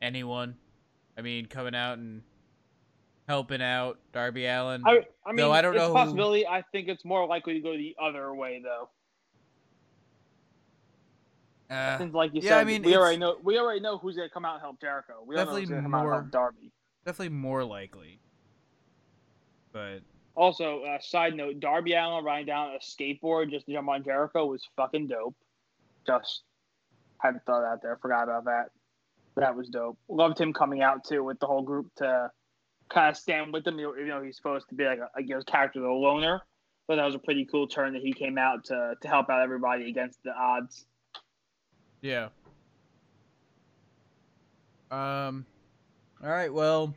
[0.00, 0.56] anyone.
[1.16, 2.22] I mean, coming out and
[3.28, 4.82] helping out Darby Allin.
[4.86, 6.46] I, I mean, Though I don't it's know a who- possibility.
[6.46, 8.88] I think it's more likely to go the other way, though.
[11.70, 14.14] Uh, Since, like you yeah, said, I mean, we already know we already know who's
[14.14, 15.22] gonna come out and help Jericho.
[15.26, 16.72] We don't know who's Definitely gonna come out and more- help Darby.
[17.06, 18.18] definitely more likely.
[19.72, 20.00] But
[20.34, 24.46] Also, uh, side note: Darby Allin riding down a skateboard just to jump on Jericho
[24.46, 25.36] was fucking dope.
[26.06, 26.42] Just
[27.18, 27.96] had to throw that out there.
[28.00, 28.70] Forgot about that.
[29.36, 29.98] That was dope.
[30.08, 32.30] Loved him coming out too with the whole group to
[32.90, 33.78] kind of stand with him.
[33.78, 36.42] You know, he's supposed to be like a, like his character, the loner.
[36.88, 39.40] But that was a pretty cool turn that he came out to to help out
[39.40, 40.84] everybody against the odds.
[42.00, 42.28] Yeah.
[44.90, 45.46] Um.
[46.22, 46.52] All right.
[46.52, 46.94] Well,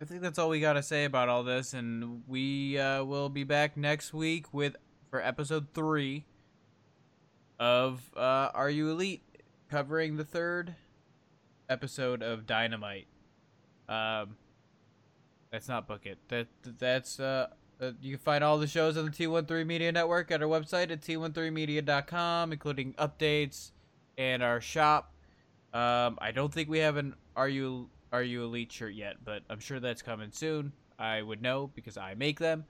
[0.00, 3.28] I think that's all we got to say about all this, and we uh, will
[3.28, 4.76] be back next week with
[5.10, 6.24] for episode three
[7.58, 9.22] of uh, Are You Elite,
[9.68, 10.76] covering the third
[11.68, 13.08] episode of Dynamite.
[13.88, 14.36] Um.
[15.50, 16.18] That's not book it.
[16.28, 16.46] That
[16.78, 17.48] that's uh.
[17.80, 20.90] Uh, you can find all the shows on the T13 Media Network at our website
[20.90, 23.70] at t13media.com, including updates
[24.16, 25.14] and our shop.
[25.72, 29.42] Um, I don't think we have an Are You Are You Elite shirt yet, but
[29.50, 30.72] I'm sure that's coming soon.
[30.98, 32.64] I would know because I make them.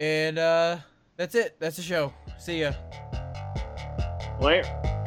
[0.00, 0.78] And uh,
[1.16, 1.56] that's it.
[1.60, 2.12] That's the show.
[2.38, 2.72] See ya.
[4.40, 5.03] Later.